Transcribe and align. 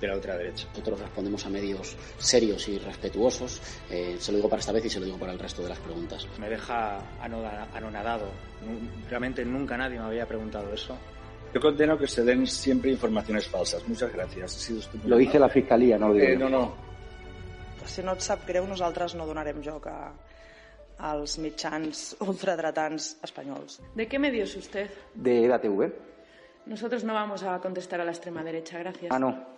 de 0.00 0.06
la 0.06 0.14
ultraderecha. 0.14 0.66
Nosotros 0.70 1.00
respondemos 1.00 1.44
a 1.46 1.48
medios 1.48 1.96
serios 2.18 2.68
y 2.68 2.78
respetuosos. 2.78 3.60
Eh, 3.90 4.16
se 4.18 4.32
lo 4.32 4.36
digo 4.38 4.48
para 4.48 4.60
esta 4.60 4.72
vez 4.72 4.84
y 4.84 4.90
se 4.90 5.00
lo 5.00 5.06
digo 5.06 5.18
para 5.18 5.32
el 5.32 5.38
resto 5.38 5.62
de 5.62 5.68
las 5.68 5.78
preguntas. 5.78 6.26
Me 6.38 6.48
deja 6.48 7.00
anonadado. 7.20 8.30
Realmente 9.08 9.44
nunca 9.44 9.76
nadie 9.76 9.98
me 9.98 10.06
había 10.06 10.26
preguntado 10.26 10.72
eso. 10.72 10.96
Yo 11.54 11.60
condeno 11.60 11.96
que 11.96 12.06
se 12.06 12.22
den 12.24 12.46
siempre 12.46 12.90
informaciones 12.90 13.48
falsas. 13.48 13.86
Muchas 13.88 14.12
gracias. 14.12 14.56
Ha 14.56 14.58
sido 14.58 14.80
Lo 15.06 15.16
dice 15.16 15.38
la 15.38 15.48
Fiscalía, 15.48 15.98
no 15.98 16.08
lo 16.08 16.14
digo 16.14 16.26
eh. 16.26 16.36
No, 16.36 16.48
no. 16.48 16.88
Si 17.88 18.02
no 18.04 18.12
et 18.12 18.20
sap 18.20 18.42
greu, 18.44 18.66
nosaltres 18.68 19.14
no 19.16 19.24
donarem 19.24 19.62
joc 19.64 19.86
a, 19.88 20.12
als 20.98 21.38
mitjans 21.40 22.16
ultradretans 22.20 23.14
espanyols. 23.24 23.80
¿De 23.94 24.06
qué 24.06 24.18
medio 24.18 24.44
es 24.44 24.54
usted? 24.56 24.90
De 25.14 25.46
EDATV. 25.46 25.90
Nosotros 26.66 27.02
no 27.04 27.14
vamos 27.14 27.42
a 27.44 27.58
contestar 27.60 28.02
a 28.02 28.04
la 28.04 28.10
extrema 28.10 28.44
derecha, 28.44 28.78
gracias. 28.78 29.10
Ah, 29.10 29.18
no. 29.18 29.57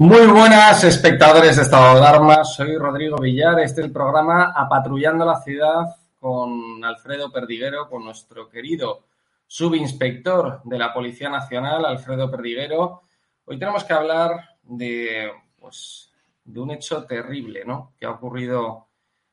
Muy 0.00 0.28
buenas 0.28 0.84
espectadores 0.84 1.56
de 1.56 1.62
Estado 1.62 1.94
de 1.94 2.06
Alarma, 2.06 2.44
soy 2.44 2.76
Rodrigo 2.76 3.16
Villar, 3.18 3.58
este 3.58 3.80
es 3.80 3.86
el 3.88 3.92
programa 3.92 4.52
Apatrullando 4.54 5.24
la 5.24 5.40
Ciudad 5.40 5.96
con 6.20 6.84
Alfredo 6.84 7.32
Perdiguero, 7.32 7.88
con 7.88 8.04
nuestro 8.04 8.48
querido 8.48 9.06
subinspector 9.44 10.60
de 10.62 10.78
la 10.78 10.94
Policía 10.94 11.28
Nacional, 11.28 11.84
Alfredo 11.84 12.30
Perdiguero. 12.30 13.02
Hoy 13.44 13.58
tenemos 13.58 13.82
que 13.82 13.92
hablar 13.92 14.50
de, 14.62 15.32
pues, 15.58 16.12
de 16.44 16.60
un 16.60 16.70
hecho 16.70 17.04
terrible 17.04 17.64
¿no? 17.64 17.94
que 17.98 18.06
ha 18.06 18.10
ocurrido 18.10 18.86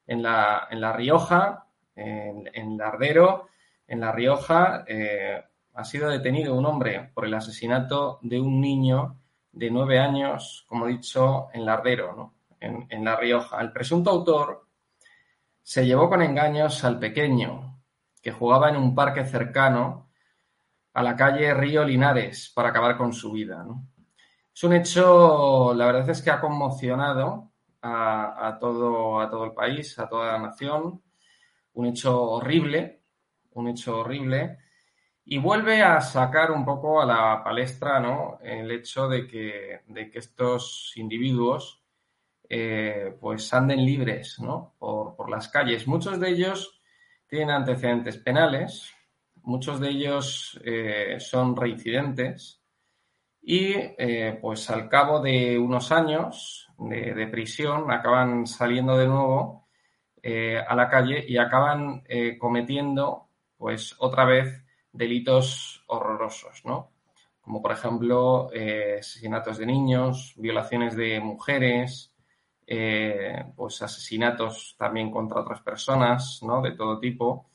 en 0.08 0.24
La, 0.24 0.68
en 0.72 0.82
la 0.82 0.94
Rioja, 0.94 1.68
en, 1.96 2.50
en 2.52 2.76
Lardero, 2.76 3.50
en 3.88 4.00
La 4.00 4.12
Rioja. 4.12 4.84
eh, 4.88 5.44
ha 5.76 5.84
sido 5.84 6.10
detenido 6.10 6.56
un 6.56 6.66
hombre 6.66 7.12
por 7.14 7.26
el 7.26 7.36
asesinato 7.36 8.18
de 8.24 8.40
un 8.40 8.60
niño 8.60 9.18
de 9.56 9.72
nueve 9.72 10.00
años, 10.00 10.66
como 10.68 10.86
he 10.86 10.92
dicho, 10.92 11.48
en 11.54 11.66
Lardero, 11.66 12.14
¿no? 12.16 12.36
en, 12.60 12.86
en 12.90 13.04
La 13.04 13.16
Rioja. 13.16 13.60
El 13.62 13.72
presunto 13.72 14.12
autor 14.12 14.68
se 15.62 15.86
llevó 15.86 16.10
con 16.10 16.22
engaños 16.22 16.84
al 16.84 17.00
pequeño, 17.00 17.82
que 18.22 18.32
jugaba 18.32 18.70
en 18.70 18.78
un 18.78 18.94
parque 18.94 19.26
cercano 19.26 20.12
a 20.94 21.02
la 21.02 21.16
calle 21.16 21.54
Río 21.54 21.84
Linares 21.84 22.52
para 22.54 22.70
acabar 22.70 22.98
con 22.98 23.14
su 23.14 23.32
vida. 23.32 23.66
Es 24.54 24.64
un 24.64 24.74
hecho, 24.74 25.74
la 25.74 25.86
verdad 25.88 26.10
es 26.10 26.22
que 26.22 26.32
ha 26.32 26.40
conmocionado 26.40 27.52
a 27.82 28.58
todo, 28.60 29.20
a 29.20 29.30
todo 29.30 29.46
el 29.46 29.54
país, 29.54 29.98
a 30.00 30.08
toda 30.08 30.34
la 30.34 30.40
nación. 30.40 31.02
Un 31.74 31.86
hecho 31.86 32.22
horrible, 32.22 33.04
un 33.52 33.68
hecho 33.68 34.00
horrible. 34.00 34.58
Y 35.26 35.40
vuelve 35.40 35.82
a 35.82 36.02
sacar 36.02 36.52
un 36.52 36.64
poco 36.64 37.02
a 37.02 37.06
la 37.06 37.44
palestra 37.44 38.00
¿no? 38.00 38.40
el 38.44 38.70
hecho 38.72 39.08
de 39.08 39.28
que, 39.28 39.82
de 39.88 40.10
que 40.10 40.20
estos 40.20 40.94
individuos 40.96 41.82
eh, 42.48 43.16
pues 43.20 43.52
anden 43.54 43.84
libres 43.84 44.40
¿no? 44.40 44.76
por, 44.78 45.16
por 45.16 45.30
las 45.30 45.50
calles. 45.50 45.88
Muchos 45.88 46.20
de 46.20 46.30
ellos 46.30 46.80
tienen 47.28 47.50
antecedentes 47.50 48.18
penales, 48.18 48.94
muchos 49.42 49.80
de 49.80 49.90
ellos 49.90 50.60
eh, 50.64 51.18
son 51.20 51.56
reincidentes 51.56 52.62
y 53.42 53.74
eh, 53.76 54.38
pues 54.42 54.70
al 54.70 54.90
cabo 54.90 55.22
de 55.22 55.58
unos 55.58 55.92
años 55.92 56.68
de, 56.80 57.14
de 57.14 57.28
prisión 57.28 57.92
acaban 57.92 58.48
saliendo 58.48 58.98
de 58.98 59.08
nuevo 59.08 59.66
eh, 60.28 60.58
a 60.58 60.76
la 60.76 60.90
calle 60.90 61.24
y 61.28 61.38
acaban 61.38 62.02
eh, 62.08 62.40
cometiendo 62.40 63.30
pues 63.58 63.96
otra 64.00 64.26
vez 64.26 64.65
delitos 64.96 65.84
horrorosos, 65.88 66.64
¿no? 66.66 66.92
Como 67.42 67.62
por 67.62 67.72
ejemplo 67.72 68.50
eh, 68.54 68.98
asesinatos 69.00 69.58
de 69.58 69.66
niños, 69.66 70.34
violaciones 70.38 70.96
de 70.96 71.20
mujeres, 71.20 72.12
eh, 72.66 73.46
pues 73.56 73.82
asesinatos 73.82 74.76
también 74.80 75.12
contra 75.12 75.42
otras 75.42 75.62
personas, 75.62 76.40
¿no? 76.42 76.62
De 76.62 76.72
todo 76.72 77.00
tipo. 77.00 77.52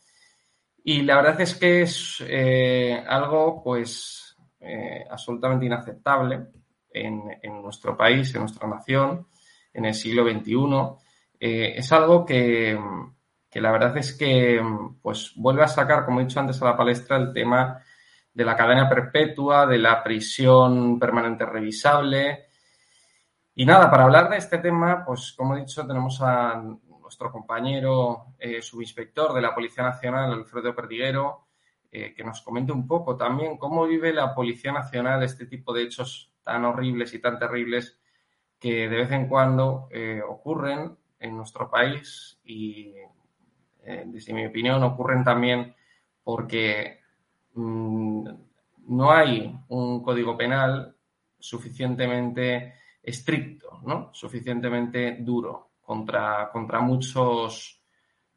Y 0.84 1.02
la 1.02 1.16
verdad 1.16 1.40
es 1.40 1.54
que 1.56 1.82
es 1.82 2.22
eh, 2.26 3.02
algo, 3.06 3.62
pues, 3.62 4.36
absolutamente 5.10 5.66
inaceptable 5.66 6.48
en, 6.92 7.22
en 7.42 7.62
nuestro 7.62 7.97
país, 7.97 8.34
en 8.34 8.42
nuestra 8.42 8.68
nación, 8.68 9.26
en 9.72 9.86
el 9.86 9.94
siglo 9.94 10.22
XXI. 10.22 10.56
Es 11.41 11.92
algo 11.92 12.24
que, 12.24 12.78
que 13.50 13.60
la 13.60 13.72
verdad 13.72 13.97
es 13.97 14.12
que 14.16 14.62
pues 15.02 15.32
vuelve 15.34 15.64
a 15.64 15.68
sacar, 15.68 16.04
como 16.04 16.20
he 16.20 16.24
dicho 16.24 16.38
antes, 16.38 16.62
a 16.62 16.66
la 16.66 16.76
palestra 16.76 17.16
el 17.16 17.32
tema 17.32 17.82
de 18.32 18.44
la 18.44 18.56
cadena 18.56 18.88
perpetua, 18.88 19.66
de 19.66 19.78
la 19.78 20.02
prisión 20.02 20.98
permanente 20.98 21.44
revisable. 21.44 22.47
Y 23.56 23.66
nada, 23.66 23.91
para 23.91 24.04
hablar 24.04 24.30
de 24.30 24.36
este 24.36 24.58
tema, 24.58 25.04
pues 25.04 25.32
como 25.36 25.56
he 25.56 25.60
dicho, 25.60 25.84
tenemos 25.86 26.22
a 26.22 26.62
nuestro 27.00 27.32
compañero 27.32 28.34
eh, 28.38 28.62
subinspector 28.62 29.34
de 29.34 29.41
la 29.41 29.53
Policía 29.53 29.82
Nacional, 29.82 30.32
Alfredo 30.32 30.74
Perdiguero, 30.74 31.48
eh, 31.91 32.14
que 32.14 32.22
nos 32.22 32.41
comente 32.42 32.70
un 32.70 32.86
poco 32.86 33.16
también 33.16 33.58
cómo 33.58 33.84
vive 33.84 34.12
la 34.12 34.32
Policía 34.32 34.70
Nacional 34.70 35.24
este 35.24 35.46
tipo 35.46 35.72
de 35.74 35.82
hechos 35.82 36.32
tan 36.44 36.64
horribles 36.64 37.12
y 37.14 37.18
tan 37.18 37.36
terribles 37.36 37.98
que 38.60 38.88
de 38.88 38.96
vez 38.96 39.10
en 39.10 39.26
cuando 39.26 39.88
eh, 39.91 40.22
ocurren 40.26 40.96
en 41.18 41.36
nuestro 41.36 41.68
país 41.68 42.38
y 42.44 42.94
desde 43.84 44.32
mi 44.32 44.47
opinión, 44.47 44.82
ocurren 44.82 45.24
también 45.24 45.74
porque 46.22 47.00
mmm, 47.54 48.28
no 48.88 49.12
hay 49.12 49.56
un 49.68 50.03
código 50.03 50.36
penal 50.36 50.94
suficientemente 51.38 52.74
estricto, 53.03 53.80
¿no? 53.84 54.10
suficientemente 54.12 55.16
duro 55.21 55.71
contra, 55.80 56.50
contra 56.50 56.80
muchos 56.80 57.80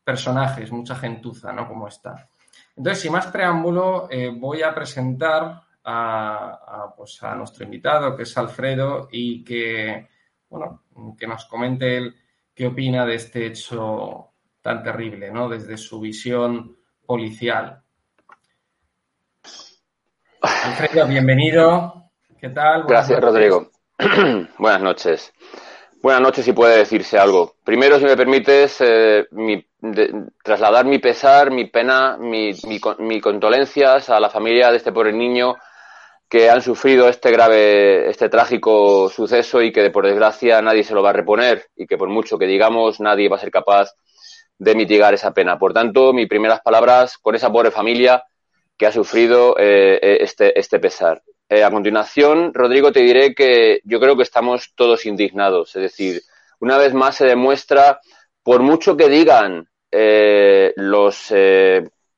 personajes, 0.04 0.72
mucha 0.72 0.95
gentuza, 0.95 1.54
¿no? 1.54 1.68
Como 1.68 1.88
está. 1.88 2.28
Entonces, 2.75 3.04
sin 3.04 3.12
más 3.12 3.28
preámbulo, 3.28 4.07
eh, 4.10 4.30
voy 4.30 4.62
a 4.62 4.74
presentar 4.74 5.62
a, 5.84 6.94
pues 6.98 7.22
a, 7.24 7.36
nuestro 7.36 7.63
invitado, 7.63 8.16
que 8.16 8.24
es 8.24 8.38
Alfredo, 8.38 9.07
y 9.12 9.44
que, 9.44 10.07
bueno, 10.50 10.84
que 11.18 11.28
nos 11.28 11.45
comente 11.45 11.98
él 11.98 12.16
qué 12.54 12.68
opina 12.68 13.06
de 13.06 13.16
este 13.16 13.48
hecho 13.48 14.32
tan 14.63 14.81
terrible, 14.81 15.30
¿no? 15.30 15.50
Desde 15.50 15.77
su 15.77 16.00
visión 16.00 16.77
policial. 17.06 17.83
Alfredo, 20.42 21.06
bienvenido. 21.06 22.10
¿Qué 22.39 22.50
tal? 22.50 22.86
Gracias, 22.88 23.19
Rodrigo. 23.19 23.71
Buenas 24.57 24.81
noches. 24.81 25.33
Buenas 26.01 26.21
noches, 26.21 26.45
si 26.45 26.54
puede 26.54 26.77
decirse 26.77 27.18
algo. 27.18 27.56
Primero, 27.63 28.00
si 28.00 28.06
me 28.06 28.15
permites, 28.15 28.77
eh, 28.80 29.25
trasladar 30.42 30.86
mi 30.86 31.00
pesar, 31.00 31.51
mi 31.51 31.66
pena, 31.66 32.18
mi, 32.18 32.51
mi, 33.00 33.21
condolencias 33.21 34.09
a 34.09 34.19
la 34.19 34.30
familia 34.30 34.71
de 34.71 34.77
este 34.77 34.92
pobre 34.94 35.12
niño 35.12 35.56
que 36.30 36.50
han 36.50 36.62
sufrido 36.62 37.09
este 37.09 37.31
grave, 37.31 38.09
este 38.09 38.27
trágico 38.30 39.09
suceso 39.09 39.62
y 39.62 39.71
que 39.71 39.92
por 39.92 40.06
desgracia 40.06 40.62
nadie 40.62 40.83
se 40.83 40.94
lo 40.94 41.04
va 41.04 41.12
a 41.12 41.13
reponer 41.13 41.68
y 41.75 41.86
que 41.86 41.98
por 41.98 42.09
mucho 42.09 42.38
que 42.38 42.48
digamos 42.48 43.00
nadie 43.00 43.30
va 43.30 43.38
a 43.38 43.39
ser 43.39 43.51
capaz 43.51 43.92
de 43.92 44.12
mitigar 44.60 45.14
esa 45.14 45.34
pena. 45.34 45.58
Por 45.58 45.74
tanto, 45.74 46.14
mis 46.14 46.28
primeras 46.28 46.62
palabras 46.62 47.18
con 47.18 47.36
esa 47.36 47.52
pobre 47.52 47.72
familia 47.72 48.24
que 48.78 48.86
ha 48.86 48.92
sufrido 48.92 49.56
eh, 49.58 50.00
eh, 50.02 50.18
este, 50.22 50.58
este 50.60 50.80
pesar. 50.80 51.22
Eh, 51.50 51.64
a 51.64 51.72
continuación, 51.72 52.54
Rodrigo, 52.54 52.92
te 52.92 53.02
diré 53.02 53.36
que 53.36 53.82
yo 53.84 54.00
creo 54.00 54.16
que 54.16 54.24
estamos 54.24 54.74
todos 54.76 55.06
indignados. 55.06 55.76
Es 55.76 55.82
decir, 55.82 56.22
una 56.60 56.78
vez 56.78 56.94
más 56.94 57.16
se 57.16 57.26
demuestra, 57.26 58.00
por 58.42 58.62
mucho 58.62 58.98
que 58.98 59.10
digan 59.10 59.68
eh, 59.92 60.74
los, 60.78 61.34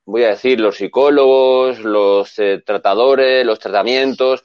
voy 0.04 0.24
a 0.24 0.28
decir, 0.28 0.60
los 0.60 0.76
psicólogos, 0.76 1.80
los 1.80 2.34
tratadores, 2.64 3.44
los 3.44 3.58
tratamientos, 3.58 4.44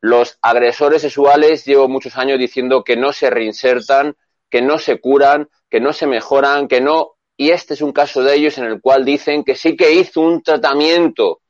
los 0.00 0.38
agresores 0.42 1.02
sexuales, 1.02 1.64
llevo 1.64 1.88
muchos 1.88 2.16
años 2.16 2.38
diciendo 2.38 2.84
que 2.84 2.96
no 2.96 3.12
se 3.12 3.30
reinsertan, 3.30 4.14
que 4.50 4.62
no 4.62 4.78
se 4.78 5.00
curan, 5.00 5.48
que 5.70 5.80
no 5.80 5.92
se 5.92 6.06
mejoran, 6.06 6.68
que 6.68 6.80
no. 6.80 7.15
Y 7.36 7.50
este 7.50 7.74
es 7.74 7.82
un 7.82 7.92
caso 7.92 8.22
de 8.22 8.34
ellos 8.34 8.56
en 8.58 8.64
el 8.64 8.80
cual 8.80 9.04
dicen 9.04 9.44
que 9.44 9.54
sí 9.54 9.76
que 9.76 9.92
hizo 9.92 10.20
un 10.20 10.42
tratamiento 10.42 11.40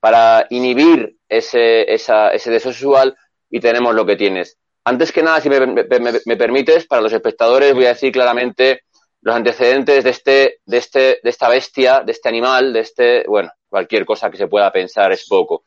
para 0.00 0.46
inhibir 0.50 1.16
ese, 1.28 1.92
esa, 1.92 2.30
ese 2.30 2.50
deseo 2.50 2.72
sexual 2.72 3.16
y 3.50 3.60
tenemos 3.60 3.94
lo 3.94 4.04
que 4.04 4.16
tienes. 4.16 4.58
Antes 4.84 5.12
que 5.12 5.22
nada, 5.22 5.40
si 5.40 5.50
me, 5.50 6.36
permites, 6.36 6.86
para 6.86 7.02
los 7.02 7.12
espectadores 7.12 7.74
voy 7.74 7.84
a 7.84 7.90
decir 7.90 8.10
claramente 8.10 8.82
los 9.20 9.34
antecedentes 9.34 10.02
de 10.02 10.10
este, 10.10 10.60
de 10.64 10.78
este, 10.78 11.00
de 11.22 11.30
esta 11.30 11.48
bestia, 11.48 12.00
de 12.04 12.12
este 12.12 12.28
animal, 12.28 12.72
de 12.72 12.80
este, 12.80 13.24
bueno, 13.28 13.50
cualquier 13.68 14.06
cosa 14.06 14.30
que 14.30 14.38
se 14.38 14.46
pueda 14.46 14.72
pensar 14.72 15.12
es 15.12 15.26
poco. 15.28 15.64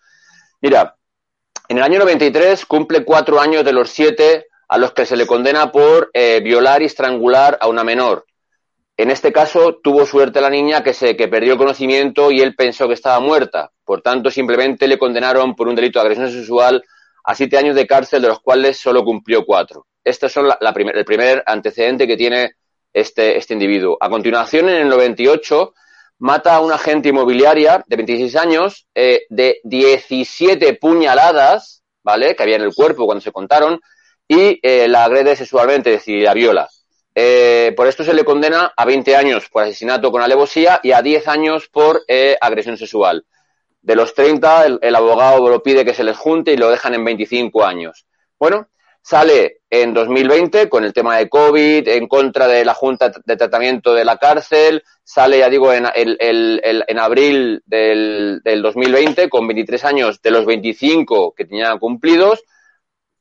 Mira, 0.62 0.96
en 1.68 1.78
el 1.78 1.84
año 1.84 2.00
93 2.00 2.66
cumple 2.66 3.06
cuatro 3.06 3.40
años 3.40 3.64
de 3.64 3.74
los 3.74 3.90
siete 3.90 4.48
a 4.68 4.78
los 4.78 4.94
que 4.94 5.06
se 5.06 5.16
le 5.16 5.28
condena 5.28 5.72
por 5.72 6.10
eh, 6.14 6.42
violar 6.44 6.82
y 6.82 6.86
estrangular 6.86 7.58
a 7.62 7.68
una 7.68 7.84
menor. 7.84 8.26
En 8.98 9.10
este 9.10 9.32
caso, 9.32 9.80
tuvo 9.82 10.06
suerte 10.06 10.42
la 10.42 10.50
niña 10.50 10.84
que, 10.84 10.94
se, 10.94 11.16
que 11.16 11.28
perdió 11.28 11.54
el 11.54 11.58
conocimiento 11.58 12.32
y 12.32 12.42
él 12.42 12.56
pensó 12.56 12.88
que 12.88 12.94
estaba 12.94 13.20
muerta. 13.20 13.72
Por 13.84 14.02
tanto, 14.02 14.30
simplemente 14.30 14.88
le 14.88 15.00
condenaron 15.00 15.56
por 15.56 15.68
un 15.68 15.76
delito 15.76 16.00
de 16.00 16.04
agresión 16.04 16.32
sexual 16.32 16.84
a 17.24 17.36
siete 17.36 17.58
años 17.58 17.76
de 17.76 17.88
cárcel, 17.88 18.22
de 18.22 18.28
los 18.28 18.42
cuales 18.42 18.78
solo 18.80 19.04
cumplió 19.04 19.46
cuatro. 19.46 19.88
Este 20.04 20.28
es 20.28 20.36
la, 20.36 20.58
el 20.94 21.06
primer 21.06 21.44
antecedente 21.46 22.08
que 22.08 22.18
tiene 22.18 22.56
este, 22.94 23.38
este 23.38 23.54
individuo. 23.54 23.98
A 24.00 24.10
continuación, 24.10 24.70
en 24.70 24.82
el 24.82 24.90
98, 24.90 25.74
mata 26.20 26.56
a 26.56 26.62
una 26.62 26.76
agente 26.76 27.10
inmobiliaria 27.10 27.84
de 27.88 27.96
26 27.96 28.36
años 28.36 28.88
eh, 28.94 29.24
de 29.30 29.60
17 29.64 30.76
puñaladas, 30.76 31.84
¿vale? 32.04 32.36
Que 32.36 32.44
había 32.44 32.58
en 32.58 32.64
el 32.64 32.74
cuerpo 32.74 33.06
cuando 33.06 33.22
se 33.22 33.32
contaron, 33.32 33.80
y 34.28 34.60
eh, 34.62 34.88
la 34.88 35.06
agrede 35.06 35.36
sexualmente, 35.36 35.90
es 35.92 35.98
decir, 35.98 36.24
la 36.24 36.34
viola. 36.34 36.70
Eh, 37.14 37.74
por 37.76 37.88
esto 37.88 38.04
se 38.04 38.14
le 38.14 38.24
condena 38.24 38.74
a 38.76 38.86
20 38.86 39.16
años 39.16 39.50
por 39.50 39.64
asesinato 39.64 40.12
con 40.12 40.22
alevosía 40.22 40.80
y 40.82 40.94
a 40.94 41.02
10 41.02 41.28
años 41.28 41.68
por 41.68 42.04
eh, 42.08 42.38
agresión 42.40 42.78
sexual. 42.78 43.26
De 43.82 43.96
los 43.96 44.14
30, 44.14 44.66
el, 44.82 44.96
abogado 44.96 45.50
lo 45.50 45.64
pide 45.64 45.84
que 45.84 45.94
se 45.94 46.04
les 46.04 46.18
junte 46.18 46.54
y 46.54 46.58
lo 46.58 46.70
dejan 46.70 46.94
en 46.94 47.04
25 47.04 47.66
años. 47.66 48.06
Bueno, 48.40 48.68
sale 49.02 49.62
en 49.70 49.94
2020 49.94 50.70
con 50.70 50.86
el 50.86 50.94
tema 50.94 51.18
de 51.18 51.28
COVID, 51.28 51.88
en 51.88 52.08
contra 52.08 52.48
de 52.48 52.64
la 52.64 52.76
Junta 52.76 53.12
de 53.26 53.38
Tratamiento 53.38 53.94
de 53.94 54.06
la 54.06 54.18
Cárcel, 54.18 54.84
sale, 55.04 55.40
ya 55.40 55.50
digo, 55.50 55.74
en, 55.74 55.88
en 55.98 57.00
abril 57.00 57.64
del, 57.66 58.42
del 58.44 58.62
2020 58.62 59.30
con 59.30 59.48
23 59.48 59.84
años 59.86 60.22
de 60.22 60.32
los 60.32 60.46
25 60.46 61.34
que 61.36 61.46
tenían 61.46 61.80
cumplidos 61.80 62.44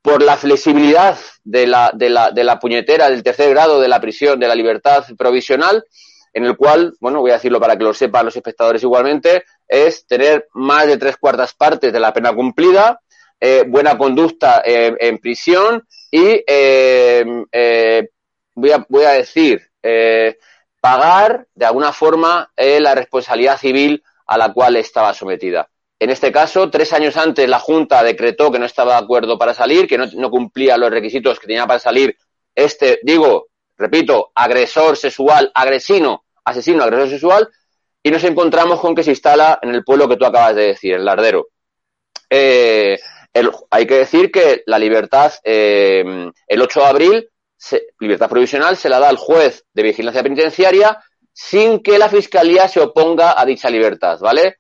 por 0.03 0.23
la 0.23 0.37
flexibilidad 0.37 1.19
de 1.45 1.67
la, 1.67 1.91
de, 1.95 2.11
la, 2.11 2.31
de 2.31 2.45
la 2.45 2.59
puñetera 2.59 3.11
del 3.11 3.23
tercer 3.23 3.51
grado 3.51 3.81
de 3.81 3.89
la 3.89 4.01
prisión, 4.01 4.41
de 4.41 4.49
la 4.49 4.55
libertad 4.55 5.05
provisional, 5.17 5.85
en 6.33 6.45
el 6.45 6.57
cual, 6.57 6.95
bueno, 7.01 7.21
voy 7.21 7.31
a 7.31 7.35
decirlo 7.35 7.61
para 7.61 7.77
que 7.77 7.85
lo 7.85 7.95
sepan 7.95 8.27
los 8.27 8.37
espectadores 8.37 8.83
igualmente, 8.83 9.45
es 9.67 10.07
tener 10.07 10.49
más 10.55 10.87
de 10.87 10.97
tres 10.97 11.17
cuartas 11.17 11.55
partes 11.55 11.93
de 11.93 12.01
la 12.01 12.13
pena 12.13 12.33
cumplida, 12.33 13.01
eh, 13.43 13.65
buena 13.67 13.97
conducta 13.97 14.63
eh, 14.65 14.95
en 15.01 15.17
prisión 15.17 15.83
y, 16.11 16.45
eh, 16.47 17.25
voy, 18.55 18.71
a, 18.71 18.85
voy 18.87 19.05
a 19.05 19.13
decir, 19.13 19.63
pagar 20.79 21.47
de 21.55 21.65
alguna 21.65 21.93
forma 21.93 22.53
la 22.57 22.95
responsabilidad 22.95 23.59
civil 23.59 24.03
a 24.27 24.37
la 24.37 24.53
cual 24.53 24.77
estaba 24.77 25.15
sometida. 25.15 25.70
En 26.01 26.09
este 26.09 26.33
caso, 26.33 26.71
tres 26.71 26.95
años 26.95 27.19
antes 27.19 27.47
la 27.47 27.59
Junta 27.59 28.03
decretó 28.03 28.51
que 28.51 28.59
no 28.59 28.65
estaba 28.65 28.93
de 28.95 29.05
acuerdo 29.05 29.37
para 29.37 29.53
salir, 29.53 29.87
que 29.87 29.99
no, 29.99 30.31
cumplía 30.31 30.79
los 30.79 30.91
requisitos 30.91 31.39
que 31.39 31.47
tenía 31.47 31.67
para 31.67 31.79
salir 31.79 32.17
este, 32.55 33.01
digo, 33.03 33.49
repito, 33.77 34.33
agresor 34.35 34.97
sexual, 34.97 35.53
agresino, 35.55 36.25
asesino, 36.43 36.83
agresor 36.83 37.11
sexual, 37.11 37.49
y 38.03 38.11
nos 38.11 38.25
encontramos 38.25 38.81
con 38.81 38.95
que 38.95 39.03
se 39.03 39.11
instala 39.11 39.59
en 39.61 39.75
el 39.75 39.85
pueblo 39.85 40.09
que 40.09 40.17
tú 40.17 40.25
acabas 40.25 40.57
de 40.57 40.69
decir, 40.69 40.95
el 40.95 41.05
Lardero. 41.05 41.49
Eh, 42.31 42.99
hay 43.71 43.87
que 43.87 43.99
decir 43.99 44.33
que 44.33 44.63
la 44.65 44.79
libertad, 44.79 45.35
eh, 45.45 46.31
el 46.47 46.63
8 46.63 46.81
de 46.81 46.87
abril, 46.87 47.29
libertad 47.99 48.31
provisional, 48.31 48.79
se 48.79 48.89
la 48.89 49.01
da 49.01 49.11
al 49.11 49.19
juez 49.19 49.67
de 49.75 49.83
vigilancia 49.83 50.23
penitenciaria 50.23 50.99
sin 51.31 51.83
que 51.83 51.99
la 51.99 52.09
fiscalía 52.09 52.69
se 52.69 52.81
oponga 52.81 53.39
a 53.39 53.45
dicha 53.45 53.69
libertad, 53.69 54.19
¿vale? 54.21 54.57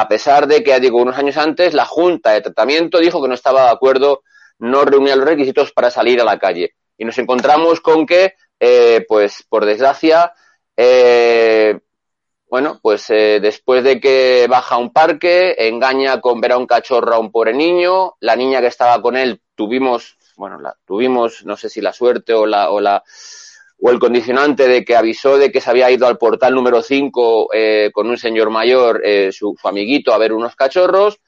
A 0.00 0.06
pesar 0.06 0.46
de 0.46 0.62
que, 0.62 0.78
digo, 0.78 1.02
unos 1.02 1.18
años 1.18 1.36
antes 1.36 1.74
la 1.74 1.84
Junta 1.84 2.30
de 2.30 2.40
Tratamiento 2.40 3.00
dijo 3.00 3.20
que 3.20 3.26
no 3.26 3.34
estaba 3.34 3.64
de 3.64 3.70
acuerdo, 3.70 4.22
no 4.60 4.84
reunía 4.84 5.16
los 5.16 5.26
requisitos 5.26 5.72
para 5.72 5.90
salir 5.90 6.20
a 6.20 6.24
la 6.24 6.38
calle. 6.38 6.74
Y 6.96 7.04
nos 7.04 7.18
encontramos 7.18 7.80
con 7.80 8.06
que, 8.06 8.34
eh, 8.60 9.04
pues, 9.08 9.44
por 9.48 9.64
desgracia, 9.66 10.32
eh, 10.76 11.80
bueno, 12.48 12.78
pues 12.80 13.10
eh, 13.10 13.40
después 13.42 13.82
de 13.82 13.98
que 13.98 14.46
baja 14.48 14.76
a 14.76 14.78
un 14.78 14.92
parque, 14.92 15.56
engaña 15.58 16.20
con 16.20 16.40
ver 16.40 16.52
a 16.52 16.58
un 16.58 16.66
cachorro 16.68 17.14
a 17.14 17.18
un 17.18 17.32
pobre 17.32 17.52
niño, 17.52 18.14
la 18.20 18.36
niña 18.36 18.60
que 18.60 18.68
estaba 18.68 19.02
con 19.02 19.16
él 19.16 19.42
tuvimos, 19.56 20.16
bueno, 20.36 20.60
la, 20.60 20.76
tuvimos, 20.86 21.44
no 21.44 21.56
sé 21.56 21.68
si 21.68 21.80
la 21.80 21.92
suerte 21.92 22.34
o 22.34 22.46
la, 22.46 22.70
o 22.70 22.80
la, 22.80 23.02
o 23.80 23.90
el 23.90 23.98
condicionante 23.98 24.66
de 24.66 24.84
que 24.84 24.96
avisó 24.96 25.38
de 25.38 25.52
que 25.52 25.60
se 25.60 25.70
había 25.70 25.90
ido 25.90 26.06
al 26.06 26.18
portal 26.18 26.54
número 26.54 26.82
5 26.82 27.50
eh, 27.54 27.90
con 27.92 28.08
un 28.08 28.18
señor 28.18 28.50
mayor, 28.50 29.00
eh, 29.04 29.30
su, 29.32 29.56
amiguito, 29.62 30.12
a 30.12 30.18
ver 30.18 30.32
unos 30.32 30.56
cachorros, 30.56 31.20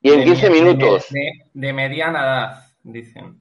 y 0.00 0.10
en 0.10 0.24
15 0.24 0.50
minutos... 0.50 1.06
De, 1.52 1.72
mediana 1.72 2.20
edad, 2.20 2.64
dicen. 2.82 3.40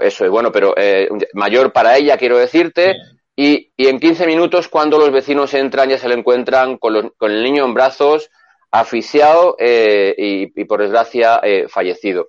Eso 0.00 0.24
es 0.24 0.30
bueno, 0.30 0.50
pero 0.50 0.72
eh, 0.76 1.08
mayor 1.34 1.72
para 1.72 1.96
ella, 1.98 2.16
quiero 2.16 2.38
decirte, 2.38 2.96
y, 3.36 3.72
y, 3.76 3.88
en 3.88 4.00
15 4.00 4.26
minutos, 4.26 4.68
cuando 4.68 4.98
los 4.98 5.12
vecinos 5.12 5.52
entran, 5.52 5.90
ya 5.90 5.98
se 5.98 6.08
le 6.08 6.14
encuentran 6.14 6.78
con, 6.78 7.12
con 7.16 7.30
el 7.30 7.42
niño 7.42 7.66
en 7.66 7.74
brazos, 7.74 8.30
asfixiado 8.70 9.56
y, 9.58 10.60
y, 10.60 10.64
por 10.64 10.80
desgracia, 10.80 11.40
fallecido. 11.68 12.28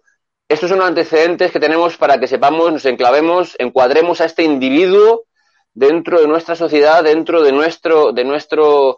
Estos 0.51 0.69
son 0.69 0.79
los 0.79 0.87
antecedentes 0.89 1.49
que 1.49 1.61
tenemos 1.61 1.95
para 1.95 2.19
que 2.19 2.27
sepamos, 2.27 2.73
nos 2.73 2.83
enclavemos, 2.83 3.55
encuadremos 3.57 4.19
a 4.19 4.25
este 4.25 4.43
individuo 4.43 5.23
dentro 5.73 6.19
de 6.19 6.27
nuestra 6.27 6.57
sociedad, 6.57 7.05
dentro 7.05 7.41
de 7.41 7.53
nuestro, 7.53 8.11
de 8.11 8.25
nuestro, 8.25 8.97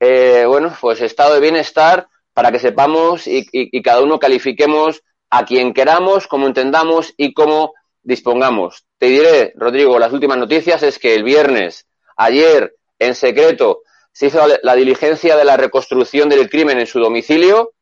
eh, 0.00 0.46
bueno, 0.46 0.74
pues 0.80 1.02
estado 1.02 1.34
de 1.34 1.40
bienestar, 1.40 2.08
para 2.32 2.50
que 2.50 2.58
sepamos 2.58 3.26
y, 3.26 3.82
cada 3.82 4.00
uno 4.00 4.18
califiquemos 4.18 5.02
a 5.28 5.44
quien 5.44 5.74
queramos, 5.74 6.26
como 6.26 6.46
entendamos 6.46 7.12
y 7.18 7.34
cómo 7.34 7.74
dispongamos. 8.02 8.86
Te 8.96 9.08
diré, 9.08 9.52
Rodrigo, 9.56 9.98
las 9.98 10.14
últimas 10.14 10.38
noticias 10.38 10.82
es 10.82 10.98
que 10.98 11.14
el 11.14 11.22
viernes, 11.22 11.86
ayer, 12.16 12.76
en 12.98 13.14
secreto, 13.14 13.82
se 14.10 14.28
hizo 14.28 14.40
la 14.62 14.74
diligencia 14.74 15.36
de 15.36 15.44
la 15.44 15.58
reconstrucción 15.58 16.30
del 16.30 16.48
crimen 16.48 16.78
en 16.78 16.86
su 16.86 16.98
domicilio, 16.98 17.74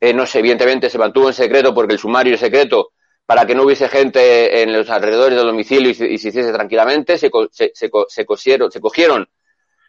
eh, 0.00 0.12
no 0.12 0.26
sé, 0.26 0.40
evidentemente 0.40 0.90
se 0.90 0.98
mantuvo 0.98 1.28
en 1.28 1.34
secreto 1.34 1.74
porque 1.74 1.94
el 1.94 1.98
sumario 1.98 2.34
es 2.34 2.40
secreto 2.40 2.92
para 3.26 3.44
que 3.44 3.54
no 3.54 3.64
hubiese 3.64 3.88
gente 3.88 4.62
en 4.62 4.72
los 4.72 4.88
alrededores 4.88 5.36
del 5.36 5.46
domicilio 5.46 5.90
y, 5.90 5.94
se 5.94 6.06
hiciese 6.06 6.52
tranquilamente. 6.52 7.18
Se, 7.18 7.30
se, 7.50 7.72
se, 7.74 8.24
cosieron, 8.24 8.70
se 8.70 8.80
cogieron 8.80 9.28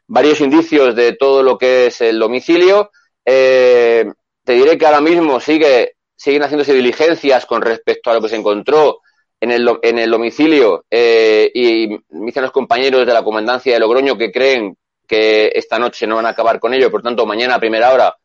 varios 0.08 0.42
indicios 0.42 0.96
de 0.96 1.14
todo 1.14 1.44
lo 1.44 1.58
que 1.58 1.88
es 1.88 2.02
el 2.02 2.18
domicilio. 2.18 2.90
Eh, 3.24 4.06
te 4.44 4.54
diré 4.54 4.78
que 4.78 4.86
ahora 4.88 5.02
mismo 5.02 5.40
sigue, 5.40 5.98
siguen 6.16 6.44
haciéndose 6.44 6.74
diligencias 6.74 7.46
con 7.46 7.62
respecto 7.62 8.10
a 8.10 8.16
lo 8.16 8.22
que 8.22 8.30
se 8.30 8.38
encontró 8.38 9.02
en 9.40 9.52
el, 9.52 9.70
en 9.84 10.00
el 10.00 10.10
domicilio 10.10 10.86
eh, 10.90 11.52
y 11.54 11.90
me 12.10 12.28
dicen 12.28 12.42
los 12.42 12.52
compañeros 12.52 13.06
de 13.06 13.14
la 13.14 13.24
comandancia 13.24 13.74
de 13.74 13.80
Logroño 13.80 14.18
que 14.18 14.32
creen 14.32 14.76
que 15.08 15.52
esta 15.54 15.78
noche 15.78 16.08
no 16.08 16.16
van 16.16 16.26
a 16.26 16.30
acabar 16.30 16.60
con 16.60 16.74
ello, 16.74 16.90
por 16.90 17.04
tanto 17.04 17.26
mañana 17.26 17.56
a 17.56 17.60
primera 17.60 17.94
hora 17.94 18.16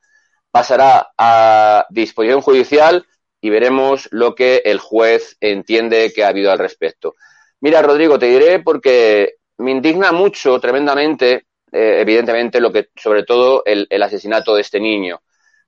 pasará 0.52 1.12
a 1.18 1.87
disposición 1.90 2.42
judicial 2.42 3.06
y 3.40 3.50
veremos 3.50 4.09
lo 4.12 4.37
que 4.37 4.62
el 4.64 4.78
juez 4.78 5.37
entiende 5.40 6.12
que 6.14 6.23
ha 6.23 6.28
habido 6.28 6.52
al 6.52 6.61
respecto. 6.61 7.16
Mira, 7.61 7.82
Rodrigo, 7.82 8.18
te 8.18 8.26
diré 8.26 8.61
porque 8.61 9.37
me 9.59 9.73
indigna 9.73 10.12
mucho, 10.12 10.61
tremendamente, 10.61 11.47
eh, 11.73 11.97
evidentemente, 12.00 12.61
lo 12.61 12.71
que, 12.71 12.90
sobre 12.94 13.25
todo, 13.25 13.62
el, 13.64 13.87
el, 13.90 14.02
asesinato 14.02 14.54
de 14.54 14.61
este 14.61 14.78
niño. 14.78 15.23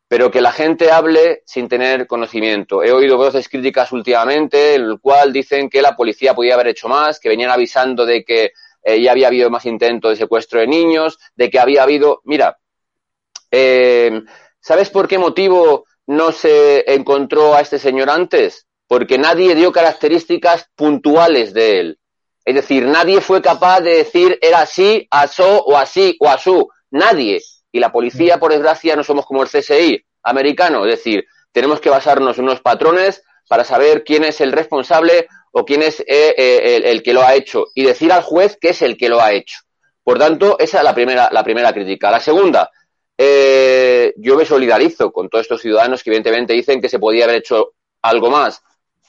Pero 0.07 0.31
que 0.31 0.41
la 0.41 0.53
gente 0.53 0.91
hable 0.91 1.43
sin 1.47 1.67
tener 1.67 2.07
conocimiento. 2.07 2.83
He 2.83 2.93
oído 2.93 3.17
voces 3.17 3.49
críticas 3.49 3.91
últimamente, 3.91 4.75
en 4.75 4.83
el 4.83 5.00
cual 5.00 5.33
dicen 5.33 5.71
que 5.71 5.83
la 5.83 5.97
policía 5.97 6.35
podía 6.35 6.55
haber 6.55 6.69
hecho 6.69 6.88
más, 6.88 7.19
que 7.19 7.31
venían 7.31 7.50
avisando 7.50 8.05
de 8.05 8.23
que 8.23 8.53
eh, 8.83 9.00
ya 9.00 9.12
había 9.12 9.29
habido 9.29 9.49
más 9.50 9.64
intentos 9.64 10.11
de 10.11 10.17
secuestro 10.17 10.61
de 10.61 10.67
niños, 10.67 11.19
de 11.35 11.50
que 11.50 11.59
había 11.59 11.83
habido. 11.83 12.21
Mira, 12.25 12.59
eh, 13.50 14.23
¿sabes 14.64 14.88
por 14.88 15.06
qué 15.06 15.18
motivo 15.18 15.85
no 16.06 16.33
se 16.33 16.90
encontró 16.94 17.54
a 17.54 17.61
este 17.61 17.78
señor 17.78 18.09
antes? 18.09 18.66
Porque 18.88 19.18
nadie 19.18 19.54
dio 19.54 19.73
características 19.73 20.71
puntuales 20.75 21.52
de 21.52 21.80
él. 21.80 21.99
Es 22.47 22.54
decir, 22.54 22.87
nadie 22.87 23.21
fue 23.21 23.42
capaz 23.42 23.80
de 23.80 23.97
decir 23.97 24.38
era 24.40 24.61
así, 24.61 25.06
asó 25.11 25.62
o 25.64 25.76
así 25.76 26.16
o 26.18 26.28
asú. 26.28 26.68
Nadie. 26.90 27.42
Y 27.73 27.78
la 27.80 27.92
policía, 27.92 28.38
por 28.38 28.52
desgracia, 28.52 28.97
no 28.97 29.04
somos 29.04 29.26
como 29.26 29.42
el 29.42 29.50
CSI 29.50 30.02
americano. 30.23 30.87
Es 30.87 30.97
decir, 30.97 31.25
tenemos 31.52 31.80
que 31.80 31.90
basarnos 31.90 32.38
en 32.38 32.44
unos 32.44 32.61
patrones 32.61 33.23
para 33.49 33.64
saber 33.64 34.02
quién 34.02 34.25
es 34.25 34.40
el 34.40 34.52
responsable 34.52 35.26
o 35.52 35.64
quién 35.64 35.83
es 35.83 36.00
eh, 36.00 36.35
eh, 36.37 36.76
el, 36.76 36.85
el, 36.85 37.02
que 37.02 37.12
lo 37.12 37.23
ha 37.23 37.35
hecho 37.35 37.66
y 37.75 37.85
decir 37.85 38.12
al 38.12 38.23
juez 38.23 38.56
que 38.59 38.71
es 38.71 38.80
el 38.80 38.97
que 38.97 39.11
lo 39.11 39.21
ha 39.21 39.33
hecho. 39.33 39.59
Por 40.02 40.18
tanto, 40.18 40.59
esa 40.59 40.78
es 40.78 40.85
la 40.85 40.94
primera, 40.94 41.28
la 41.33 41.44
primera 41.44 41.73
crítica. 41.73 42.11
La 42.11 42.21
segunda, 42.21 42.71
eh, 43.16 44.12
yo 44.16 44.37
me 44.37 44.44
solidarizo 44.44 45.12
con 45.12 45.28
todos 45.28 45.42
estos 45.42 45.61
ciudadanos 45.61 46.02
que 46.02 46.11
evidentemente 46.11 46.52
dicen 46.52 46.80
que 46.80 46.88
se 46.88 46.99
podía 46.99 47.25
haber 47.25 47.37
hecho 47.37 47.75
algo 48.02 48.30
más. 48.30 48.62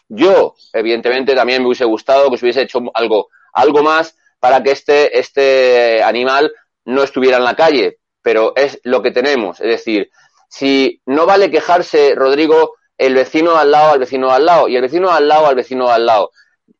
Yo, 0.07 0.55
evidentemente, 0.73 1.33
también 1.33 1.61
me 1.61 1.67
hubiese 1.67 1.85
gustado 1.85 2.29
que 2.29 2.37
se 2.37 2.45
hubiese 2.45 2.61
hecho 2.61 2.81
algo, 2.93 3.29
algo 3.53 3.81
más 3.83 4.15
para 4.39 4.61
que 4.61 4.71
este, 4.71 5.17
este 5.17 6.03
animal 6.03 6.51
no 6.85 7.03
estuviera 7.03 7.37
en 7.37 7.43
la 7.43 7.55
calle, 7.55 7.97
pero 8.21 8.53
es 8.55 8.79
lo 8.83 9.01
que 9.01 9.11
tenemos. 9.11 9.59
Es 9.59 9.67
decir, 9.67 10.11
si 10.49 11.01
no 11.05 11.25
vale 11.25 11.49
quejarse, 11.49 12.13
Rodrigo, 12.15 12.75
el 12.97 13.15
vecino 13.15 13.57
al 13.57 13.71
lado 13.71 13.93
al 13.93 13.99
vecino 13.99 14.31
al 14.31 14.45
lado 14.45 14.67
y 14.67 14.75
el 14.75 14.81
vecino 14.83 15.11
al 15.11 15.27
lado 15.27 15.47
al 15.47 15.55
vecino 15.55 15.89
al 15.89 16.05
lado. 16.05 16.31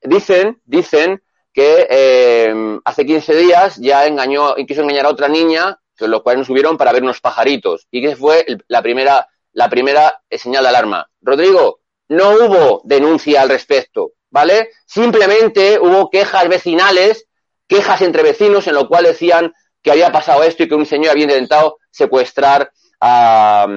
Dicen, 0.01 0.61
dicen 0.65 1.21
que 1.51 1.87
eh, 1.89 2.79
hace 2.83 3.05
15 3.05 3.35
días 3.35 3.77
ya 3.77 4.05
engañó, 4.05 4.55
quiso 4.67 4.81
engañar 4.81 5.05
a 5.05 5.09
otra 5.09 5.27
niña, 5.27 5.79
que 5.95 6.07
los 6.07 6.21
cuales 6.21 6.39
nos 6.39 6.47
subieron 6.47 6.77
para 6.77 6.91
ver 6.91 7.03
unos 7.03 7.21
pajaritos. 7.21 7.87
Y 7.91 8.01
que 8.01 8.15
fue 8.15 8.45
la 8.67 8.81
primera, 8.81 9.27
la 9.53 9.69
primera 9.69 10.21
señal 10.29 10.63
de 10.63 10.69
alarma. 10.69 11.09
Rodrigo, 11.21 11.79
no 12.09 12.31
hubo 12.31 12.81
denuncia 12.83 13.41
al 13.41 13.49
respecto, 13.49 14.13
¿vale? 14.29 14.69
Simplemente 14.85 15.79
hubo 15.79 16.09
quejas 16.09 16.47
vecinales, 16.47 17.27
quejas 17.67 18.01
entre 18.01 18.23
vecinos 18.23 18.67
en 18.67 18.75
lo 18.75 18.87
cual 18.87 19.05
decían 19.05 19.53
que 19.81 19.91
había 19.91 20.11
pasado 20.11 20.43
esto 20.43 20.63
y 20.63 20.67
que 20.67 20.75
un 20.75 20.85
señor 20.85 21.11
había 21.11 21.25
intentado 21.25 21.77
secuestrar 21.91 22.71
a, 22.99 23.67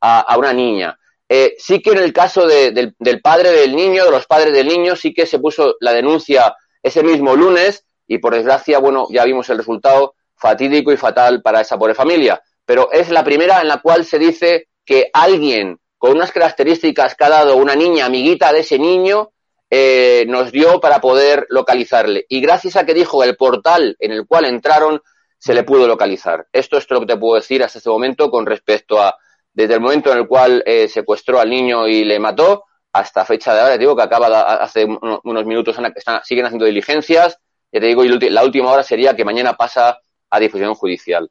a, 0.00 0.20
a 0.20 0.38
una 0.38 0.52
niña. 0.52 0.98
Eh, 1.28 1.56
sí 1.58 1.82
que 1.82 1.90
en 1.90 1.98
el 1.98 2.12
caso 2.12 2.46
de, 2.46 2.70
del, 2.70 2.94
del, 2.98 3.20
padre 3.20 3.50
del 3.50 3.74
niño, 3.74 4.04
de 4.04 4.10
los 4.10 4.26
padres 4.26 4.52
del 4.52 4.68
niño, 4.68 4.94
sí 4.94 5.12
que 5.12 5.26
se 5.26 5.38
puso 5.38 5.74
la 5.80 5.92
denuncia 5.92 6.54
ese 6.82 7.02
mismo 7.02 7.34
lunes 7.34 7.84
y 8.06 8.18
por 8.18 8.34
desgracia, 8.34 8.78
bueno, 8.78 9.08
ya 9.10 9.24
vimos 9.24 9.48
el 9.50 9.58
resultado 9.58 10.14
fatídico 10.36 10.92
y 10.92 10.96
fatal 10.96 11.42
para 11.42 11.60
esa 11.60 11.78
pobre 11.78 11.94
familia. 11.94 12.40
Pero 12.64 12.90
es 12.92 13.10
la 13.10 13.24
primera 13.24 13.60
en 13.60 13.68
la 13.68 13.78
cual 13.78 14.04
se 14.04 14.18
dice 14.18 14.68
que 14.84 15.10
alguien 15.12 15.78
con 15.98 16.12
unas 16.12 16.32
características 16.32 17.14
que 17.14 17.24
ha 17.24 17.30
dado 17.30 17.56
una 17.56 17.74
niña 17.74 18.06
amiguita 18.06 18.52
de 18.52 18.60
ese 18.60 18.78
niño 18.78 19.30
eh, 19.70 20.24
nos 20.28 20.52
dio 20.52 20.80
para 20.80 21.00
poder 21.00 21.46
localizarle. 21.48 22.26
Y 22.28 22.40
gracias 22.40 22.76
a 22.76 22.84
que 22.84 22.94
dijo 22.94 23.24
el 23.24 23.36
portal 23.36 23.96
en 23.98 24.12
el 24.12 24.26
cual 24.26 24.44
entraron, 24.44 25.00
se 25.38 25.54
le 25.54 25.64
pudo 25.64 25.86
localizar. 25.86 26.46
Esto 26.52 26.76
es 26.76 26.88
lo 26.90 27.00
que 27.00 27.06
te 27.06 27.16
puedo 27.16 27.36
decir 27.36 27.62
hasta 27.62 27.78
este 27.78 27.90
momento 27.90 28.30
con 28.30 28.46
respecto 28.46 29.00
a 29.00 29.16
desde 29.52 29.74
el 29.74 29.80
momento 29.80 30.12
en 30.12 30.18
el 30.18 30.28
cual 30.28 30.62
eh, 30.66 30.86
secuestró 30.86 31.40
al 31.40 31.48
niño 31.48 31.88
y 31.88 32.04
le 32.04 32.18
mató 32.18 32.64
hasta 32.92 33.24
fecha 33.24 33.54
de 33.54 33.60
ahora, 33.60 33.72
te 33.74 33.78
digo 33.80 33.96
que 33.96 34.02
acaba 34.02 34.28
de, 34.28 34.36
hace 34.36 34.84
unos 34.84 35.44
minutos, 35.44 35.76
están, 35.94 36.20
siguen 36.24 36.46
haciendo 36.46 36.64
diligencias, 36.64 37.38
ya 37.72 37.80
te 37.80 37.86
digo, 37.86 38.04
y 38.04 38.08
la 38.30 38.44
última 38.44 38.70
hora 38.70 38.82
sería 38.82 39.14
que 39.14 39.24
mañana 39.24 39.54
pasa 39.54 39.98
a 40.30 40.40
disposición 40.40 40.74
judicial. 40.74 41.30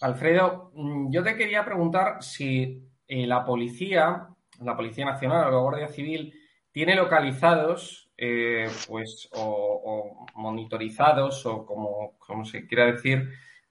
Alfredo, 0.00 0.72
mm, 0.74 1.12
yo 1.12 1.22
te 1.22 1.36
quería 1.36 1.64
preguntar 1.64 2.22
si 2.22 2.88
eh, 3.06 3.26
la 3.26 3.44
policía, 3.44 4.26
la 4.60 4.76
Policía 4.76 5.04
Nacional 5.04 5.48
o 5.48 5.50
la 5.50 5.58
Guardia 5.60 5.88
Civil, 5.88 6.34
tiene 6.72 6.96
localizados, 6.96 8.10
eh, 8.16 8.68
pues, 8.88 9.28
o, 9.32 10.26
monitorizados, 10.34 11.44
o 11.46 11.66
como, 11.66 12.44
se 12.44 12.66
quiera 12.66 12.86
decir, 12.86 13.28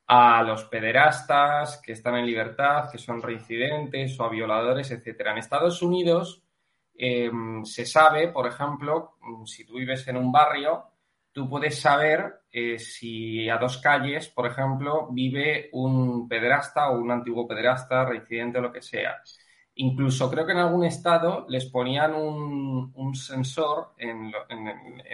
a 0.07 0.43
los 0.43 0.65
pederastas 0.65 1.81
que 1.83 1.93
están 1.93 2.15
en 2.17 2.25
libertad, 2.25 2.89
que 2.91 2.97
son 2.97 3.21
reincidentes 3.21 4.19
o 4.19 4.25
a 4.25 4.29
violadores, 4.29 4.91
etcétera. 4.91 5.31
En 5.31 5.39
Estados 5.39 5.81
Unidos 5.81 6.43
eh, 6.95 7.31
se 7.63 7.85
sabe, 7.85 8.27
por 8.27 8.47
ejemplo, 8.47 9.15
si 9.45 9.65
tú 9.65 9.75
vives 9.75 10.07
en 10.07 10.17
un 10.17 10.31
barrio, 10.31 10.83
tú 11.31 11.49
puedes 11.49 11.79
saber 11.79 12.40
eh, 12.53 12.77
si 12.79 13.47
a 13.49 13.57
dos 13.57 13.77
calles, 13.77 14.27
por 14.27 14.45
ejemplo, 14.45 15.07
vive 15.11 15.69
un 15.71 16.27
pederasta 16.27 16.89
o 16.89 16.99
un 16.99 17.09
antiguo 17.09 17.47
pederasta, 17.47 18.03
reincidente 18.03 18.59
o 18.59 18.61
lo 18.61 18.73
que 18.73 18.81
sea. 18.81 19.21
Incluso 19.75 20.29
creo 20.29 20.45
que 20.45 20.51
en 20.51 20.57
algún 20.57 20.83
estado 20.83 21.45
les 21.47 21.65
ponían 21.65 22.13
un, 22.13 23.15
sensor 23.15 23.93
en, 23.97 24.33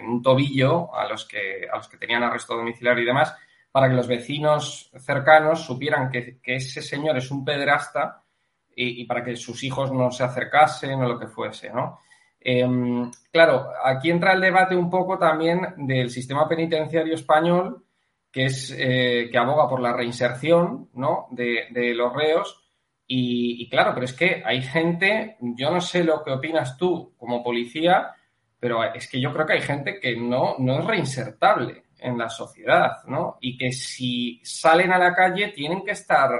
un 0.08 0.22
tobillo 0.24 0.94
a 0.96 1.08
los, 1.08 1.28
que, 1.28 1.68
tenían 2.00 2.24
arresto 2.24 2.56
domiciliario 2.56 3.04
y 3.04 3.08
demás, 3.08 3.36
para 3.72 3.88
que 3.88 3.96
los 3.96 4.08
vecinos 4.08 4.92
cercanos 4.98 5.64
supieran 5.64 6.10
que, 6.10 6.40
que 6.42 6.56
ese 6.56 6.82
señor 6.82 7.18
es 7.18 7.30
un 7.30 7.46
pederasta 7.46 8.24
y, 8.76 9.02
y, 9.02 9.06
para 9.06 9.24
que 9.24 9.36
sus 9.36 9.64
hijos 9.64 9.92
no 9.92 10.10
se 10.12 10.24
acercasen 10.24 11.02
o 11.02 11.08
lo 11.08 11.20
que 11.20 11.28
fuese, 11.28 11.70
¿no? 11.70 12.00
Eh, 12.40 12.66
claro, 13.32 13.68
aquí 13.84 14.10
entra 14.10 14.34
el 14.34 14.42
debate 14.42 14.76
un 14.76 14.90
poco 14.90 15.18
también 15.18 15.74
del 15.78 16.10
sistema 16.10 16.48
penitenciario 16.48 17.16
español, 17.16 17.84
que 18.32 18.46
es 18.46 18.76
eh, 18.78 19.30
que 19.32 19.38
aboga 19.38 19.68
por 19.68 19.80
la 19.80 19.94
reinserción 19.94 20.90
¿no? 20.94 21.28
de, 21.32 21.68
de 21.72 21.94
los 21.94 22.14
reos. 22.14 22.64
Y, 23.08 23.64
y, 23.64 23.70
claro, 23.70 23.94
pero 23.94 24.06
es 24.06 24.14
que 24.14 24.44
hay 24.46 24.62
gente, 24.62 25.38
yo 25.40 25.72
no 25.72 25.80
sé 25.80 26.04
lo 26.04 26.24
que 26.24 26.32
opinas 26.32 26.78
tú 26.78 27.14
como 27.18 27.42
policía, 27.42 28.14
pero 28.60 28.84
es 28.84 29.10
que 29.10 29.22
yo 29.22 29.32
creo 29.34 29.46
que 29.46 29.54
hay 29.54 29.62
gente 29.62 30.00
que 30.00 30.18
no, 30.18 30.56
no 30.60 30.80
es 30.80 30.86
reinsertable 30.86 31.84
en 32.00 32.18
la 32.18 32.30
sociedad, 32.30 32.98
¿no? 33.08 33.38
Y 33.40 33.58
que 33.58 33.72
si 33.72 34.42
salen 34.44 34.92
a 34.92 34.98
la 34.98 35.14
calle 35.14 35.50
tienen 35.50 35.84
que 35.84 35.92
estar 35.92 36.32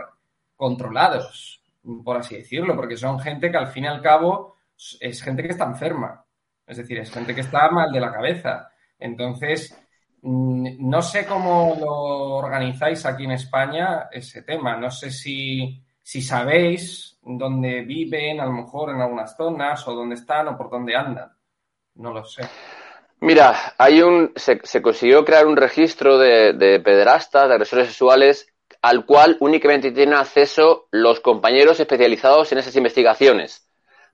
controlados, 0.56 1.62
por 2.04 2.18
así 2.18 2.36
decirlo, 2.36 2.76
porque 2.76 2.98
son 2.98 3.20
gente 3.20 3.50
que 3.50 3.58
al 3.58 3.68
fin 3.68 3.86
y 3.86 3.88
al 3.88 4.02
cabo 4.02 4.57
es 5.00 5.22
gente 5.22 5.44
que 5.44 5.50
está 5.50 5.66
enferma, 5.66 6.24
es 6.66 6.78
decir, 6.78 7.00
es 7.00 7.12
gente 7.12 7.34
que 7.34 7.42
está 7.42 7.70
mal 7.70 7.92
de 7.92 8.00
la 8.00 8.12
cabeza. 8.12 8.70
Entonces, 9.00 9.76
mm, 10.22 10.90
no 10.90 11.02
sé 11.02 11.26
cómo 11.26 11.76
lo 11.80 11.94
organizáis 12.38 13.06
aquí 13.06 13.26
en 13.26 13.32
España 13.32 14.08
ese 14.12 14.44
tema, 14.44 14.78
no 14.78 14.92
sé 14.92 15.12
si, 15.12 15.84
si 16.02 16.22
sabéis 16.22 17.18
dónde 17.22 17.82
viven, 17.82 18.40
a 18.40 18.46
lo 18.46 18.54
mejor 18.54 18.92
en 18.92 19.02
algunas 19.02 19.36
zonas, 19.36 19.88
o 19.88 19.94
dónde 19.94 20.16
están, 20.16 20.48
o 20.50 20.58
por 20.58 20.70
dónde 20.70 20.96
andan, 20.96 21.32
no 21.96 22.14
lo 22.14 22.24
sé. 22.24 22.44
Mira, 23.20 23.74
hay 23.78 24.02
un, 24.02 24.32
se, 24.36 24.60
consiguió 24.82 25.26
crear 25.26 25.48
un 25.48 25.58
registro 25.58 26.20
de, 26.20 26.54
de, 26.54 26.80
pederastas, 26.80 27.48
de 27.48 27.54
agresores 27.56 27.88
sexuales, 27.88 28.54
al 28.82 29.06
cual 29.06 29.38
únicamente 29.40 29.92
tienen 29.92 30.16
acceso 30.16 30.88
los 30.92 31.20
compañeros 31.20 31.80
especializados 31.80 32.52
en 32.52 32.60
esas 32.60 32.76
investigaciones. 32.76 33.67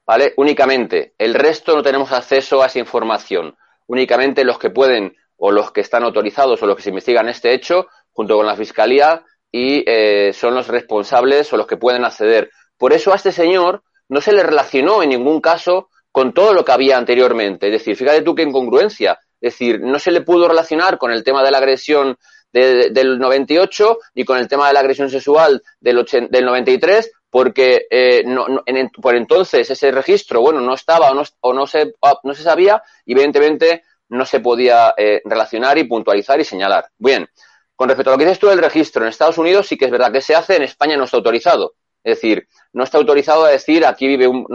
¿Vale? 0.05 0.33
Únicamente. 0.37 1.13
El 1.17 1.33
resto 1.33 1.75
no 1.75 1.83
tenemos 1.83 2.11
acceso 2.11 2.61
a 2.61 2.65
esa 2.67 2.79
información. 2.79 3.55
Únicamente 3.87 4.43
los 4.43 4.59
que 4.59 4.69
pueden 4.69 5.15
o 5.37 5.51
los 5.51 5.71
que 5.71 5.81
están 5.81 6.03
autorizados 6.03 6.61
o 6.61 6.65
los 6.67 6.75
que 6.75 6.83
se 6.83 6.89
investigan 6.89 7.29
este 7.29 7.53
hecho, 7.53 7.87
junto 8.11 8.35
con 8.35 8.45
la 8.45 8.55
Fiscalía, 8.55 9.23
y 9.51 9.83
eh, 9.85 10.33
son 10.33 10.55
los 10.55 10.67
responsables 10.67 11.51
o 11.53 11.57
los 11.57 11.67
que 11.67 11.77
pueden 11.77 12.03
acceder. 12.05 12.49
Por 12.77 12.93
eso 12.93 13.11
a 13.13 13.15
este 13.15 13.31
señor 13.31 13.83
no 14.09 14.19
se 14.21 14.33
le 14.33 14.43
relacionó 14.43 15.03
en 15.03 15.09
ningún 15.09 15.39
caso 15.41 15.89
con 16.11 16.33
todo 16.33 16.53
lo 16.53 16.63
que 16.65 16.71
había 16.71 16.97
anteriormente. 16.97 17.67
Es 17.67 17.73
decir, 17.73 17.95
fíjate 17.95 18.21
tú 18.21 18.35
qué 18.35 18.43
incongruencia. 18.43 19.19
Es 19.41 19.53
decir, 19.53 19.81
no 19.81 19.99
se 19.99 20.11
le 20.11 20.21
pudo 20.21 20.47
relacionar 20.47 20.97
con 20.97 21.11
el 21.11 21.23
tema 21.23 21.43
de 21.43 21.51
la 21.51 21.57
agresión 21.57 22.17
de- 22.51 22.89
del 22.91 23.17
98 23.19 23.97
ni 24.15 24.23
con 24.25 24.37
el 24.37 24.47
tema 24.47 24.67
de 24.67 24.73
la 24.73 24.79
agresión 24.81 25.09
sexual 25.09 25.61
del, 25.81 25.97
ochen- 25.97 26.29
del 26.29 26.45
93 26.45 27.11
porque 27.33 27.87
eh, 27.89 28.21
no- 28.27 28.45
en- 28.67 28.89
por 28.91 29.15
entonces 29.15 29.67
ese 29.67 29.91
registro 29.91 30.39
bueno 30.39 30.61
no 30.61 30.75
estaba 30.75 31.09
o 31.09 31.53
no, 31.53 31.65
se 31.65 31.93
no 32.23 32.33
se 32.35 32.43
sabía 32.43 32.83
y 33.07 33.13
evidentemente 33.13 33.81
no 34.09 34.23
se 34.23 34.39
podía 34.39 34.93
eh, 34.95 35.19
relacionar 35.25 35.79
y 35.79 35.85
puntualizar 35.85 36.39
y 36.39 36.43
señalar. 36.43 36.85
Bien, 36.95 37.27
con 37.75 37.89
respecto 37.89 38.11
a 38.11 38.13
lo 38.13 38.19
que 38.19 38.25
dices 38.25 38.37
tú 38.37 38.49
del 38.49 38.59
registro, 38.59 39.01
en 39.01 39.09
Estados 39.09 39.39
Unidos 39.39 39.65
sí 39.67 39.77
que 39.77 39.85
es 39.85 39.91
verdad 39.91 40.11
que 40.11 40.21
se 40.21 40.35
hace, 40.35 40.57
en 40.57 40.61
España 40.61 40.95
no 40.95 41.05
está 41.05 41.17
autorizado. 41.17 41.73
Es 42.03 42.17
decir, 42.17 42.47
no 42.71 42.83
está 42.83 42.99
autorizado 42.99 43.45
a 43.45 43.49
decir 43.49 43.83
aquí 43.83 44.05
vive 44.05 44.27
un, 44.27 44.45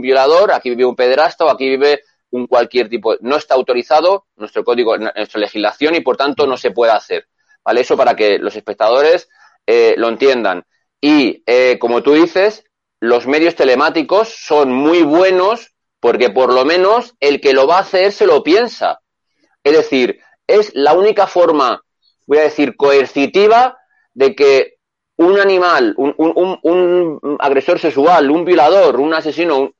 violador, 0.00 0.52
aquí 0.52 0.70
vive 0.70 0.86
un 0.86 0.96
pederasta 0.96 1.44
o 1.44 1.50
aquí 1.50 1.68
vive 1.68 2.00
un 2.30 2.46
cualquier 2.46 2.88
tipo. 2.88 3.14
No 3.20 3.36
está 3.36 3.54
autorizado 3.56 4.24
nuestro 4.36 4.64
código, 4.64 4.96
nuestra 4.96 5.38
legislación 5.38 5.96
y 5.96 6.00
por 6.00 6.16
tanto 6.16 6.46
no 6.46 6.56
se 6.56 6.70
puede 6.70 6.92
hacer. 6.92 7.26
¿Vale? 7.62 7.82
Eso 7.82 7.94
para 7.94 8.16
que 8.16 8.38
los 8.38 8.56
espectadores 8.56 9.28
eh, 9.66 9.94
lo 9.98 10.08
entiendan. 10.08 10.64
Y 11.02 11.42
eh, 11.46 11.78
como 11.80 12.02
tú 12.02 12.14
dices, 12.14 12.64
los 13.00 13.26
medios 13.26 13.56
telemáticos 13.56 14.28
son 14.30 14.72
muy 14.72 15.02
buenos 15.02 15.74
porque 16.00 16.30
por 16.30 16.52
lo 16.54 16.64
menos 16.64 17.14
el 17.20 17.40
que 17.40 17.52
lo 17.52 17.66
va 17.66 17.78
a 17.78 17.80
hacer 17.80 18.12
se 18.12 18.26
lo 18.26 18.42
piensa. 18.42 19.00
Es 19.64 19.72
decir, 19.72 20.20
es 20.46 20.70
la 20.74 20.94
única 20.94 21.26
forma, 21.26 21.82
voy 22.26 22.38
a 22.38 22.42
decir, 22.42 22.76
coercitiva 22.76 23.76
de 24.14 24.34
que 24.36 24.74
un 25.16 25.38
animal, 25.38 25.94
un, 25.96 26.14
un- 26.18 26.58
un- 26.62 27.18
un 27.22 27.36
agresor 27.40 27.78
sexual, 27.78 28.30
un 28.30 28.44
violador, 28.44 28.98
un 29.00 29.14
asesino, 29.14 29.72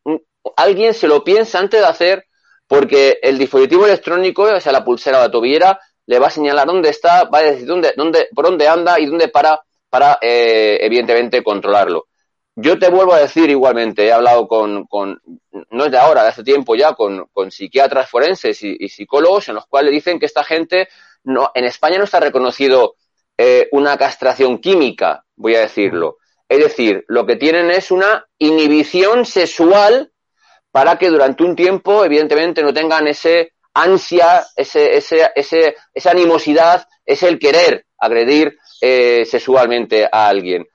alguien 0.56 0.94
se 0.94 1.08
lo 1.08 1.24
piensa 1.24 1.58
antes 1.60 1.80
de 1.80 1.86
hacer 1.86 2.26
porque 2.66 3.18
el 3.22 3.38
dispositivo 3.38 3.86
electrónico, 3.86 4.44
o 4.44 4.60
sea, 4.60 4.72
la 4.72 4.84
pulsera 4.84 5.18
o 5.18 5.22
la 5.22 5.30
tobillera, 5.30 5.78
le 6.06 6.18
va 6.18 6.28
a 6.28 6.30
señalar 6.30 6.66
dónde 6.66 6.88
está, 6.90 7.24
va 7.24 7.38
a 7.38 7.42
decir 7.42 7.66
dónde, 7.66 7.92
dónde, 7.96 8.28
por 8.34 8.46
dónde 8.46 8.66
anda 8.68 8.98
y 8.98 9.06
dónde 9.06 9.28
para, 9.28 9.60
para 9.92 10.16
eh, 10.22 10.78
evidentemente 10.80 11.42
controlarlo. 11.42 12.06
Yo 12.56 12.78
te 12.78 12.88
vuelvo 12.88 13.12
a 13.12 13.20
decir 13.20 13.50
igualmente, 13.50 14.06
he 14.06 14.12
hablado 14.12 14.48
con, 14.48 14.86
con 14.86 15.20
no 15.68 15.84
es 15.84 15.90
de 15.90 15.98
ahora, 15.98 16.22
de 16.22 16.30
hace 16.30 16.42
tiempo 16.42 16.74
ya, 16.74 16.94
con, 16.94 17.28
psiquiatras 17.50 18.08
forenses 18.08 18.62
y, 18.62 18.74
y 18.80 18.88
psicólogos 18.88 19.50
en 19.50 19.56
los 19.56 19.66
cuales 19.66 19.92
dicen 19.92 20.18
que 20.18 20.24
esta 20.24 20.44
gente 20.44 20.88
no, 21.24 21.50
en 21.54 21.66
España 21.66 21.98
no 21.98 22.04
está 22.04 22.20
reconocido 22.20 22.94
eh, 23.36 23.68
una 23.72 23.98
castración 23.98 24.60
química, 24.60 25.26
voy 25.36 25.56
a 25.56 25.60
decirlo. 25.60 26.16
Es 26.48 26.58
decir, 26.58 27.04
lo 27.08 27.26
que 27.26 27.36
tienen 27.36 27.70
es 27.70 27.90
una 27.90 28.24
inhibición 28.38 29.26
sexual 29.26 30.10
para 30.70 30.96
que 30.96 31.10
durante 31.10 31.44
un 31.44 31.54
tiempo, 31.54 32.02
evidentemente, 32.02 32.62
no 32.62 32.72
tengan 32.72 33.08
ese 33.08 33.52
ansia, 33.74 34.42
ese, 34.56 34.96
ese, 34.96 35.30
ese, 35.34 35.76
esa 35.92 36.10
animosidad, 36.12 36.88
es 37.04 37.22
el 37.22 37.38
querer 37.38 37.84
agredir 37.98 38.58
eh, 38.82 39.24
sexualmente 39.24 40.08
a 40.10 40.28
alguien. 40.28 40.66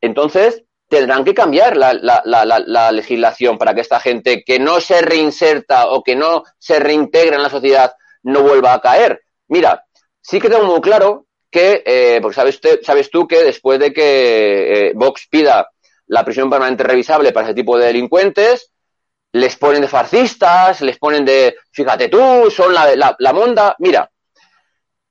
Entonces, 0.00 0.62
tendrán 0.86 1.24
que 1.24 1.34
cambiar 1.34 1.76
la, 1.76 1.94
la, 1.94 2.22
la, 2.24 2.44
la, 2.44 2.62
la 2.64 2.92
legislación 2.92 3.56
para 3.58 3.74
que 3.74 3.80
esta 3.80 3.98
gente 3.98 4.44
que 4.44 4.58
no 4.58 4.80
se 4.80 5.00
reinserta 5.00 5.88
o 5.88 6.02
que 6.04 6.14
no 6.14 6.44
se 6.58 6.78
reintegra 6.78 7.36
en 7.36 7.42
la 7.42 7.50
sociedad 7.50 7.94
no 8.22 8.42
vuelva 8.42 8.74
a 8.74 8.80
caer. 8.80 9.22
Mira, 9.48 9.84
sí 10.20 10.38
que 10.38 10.50
tengo 10.50 10.66
muy 10.66 10.80
claro 10.80 11.26
que, 11.50 11.82
eh, 11.86 12.18
porque 12.20 12.34
sabes, 12.34 12.60
sabes 12.82 13.10
tú 13.10 13.26
que 13.26 13.42
después 13.42 13.78
de 13.78 13.92
que 13.92 14.88
eh, 14.88 14.92
Vox 14.94 15.26
pida 15.30 15.68
la 16.08 16.24
prisión 16.24 16.50
permanente 16.50 16.84
revisable 16.84 17.32
para 17.32 17.46
ese 17.46 17.54
tipo 17.54 17.78
de 17.78 17.86
delincuentes, 17.86 18.70
les 19.32 19.56
ponen 19.56 19.80
de 19.80 19.88
fascistas, 19.88 20.80
les 20.82 20.98
ponen 20.98 21.24
de, 21.24 21.56
fíjate 21.72 22.08
tú, 22.08 22.50
son 22.50 22.72
la, 22.72 23.16
la 23.18 23.32
monda. 23.32 23.74
Mira, 23.78 24.10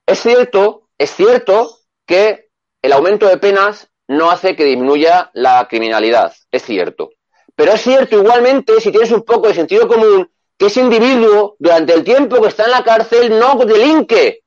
es 0.05 0.19
cierto, 0.21 0.89
es 0.97 1.11
cierto 1.11 1.79
que 2.13 2.49
el 2.83 2.93
aumento 2.93 3.27
de 3.27 3.37
penas 3.37 3.89
no 4.07 4.29
hace 4.29 4.55
que 4.55 4.65
disminuya 4.65 5.31
la 5.33 5.67
criminalidad, 5.67 6.31
es 6.51 6.61
cierto. 6.61 7.09
Pero 7.55 7.71
es 7.71 7.81
cierto 7.81 8.19
igualmente, 8.19 8.79
si 8.81 8.91
tienes 8.91 9.11
un 9.11 9.23
poco 9.23 9.47
de 9.47 9.55
sentido 9.55 9.87
común, 9.87 10.29
que 10.55 10.67
ese 10.67 10.81
individuo, 10.81 11.55
durante 11.57 11.91
el 11.93 12.03
tiempo 12.03 12.39
que 12.39 12.49
está 12.49 12.65
en 12.65 12.71
la 12.71 12.83
cárcel, 12.83 13.39
no 13.39 13.55
delinque. 13.55 14.41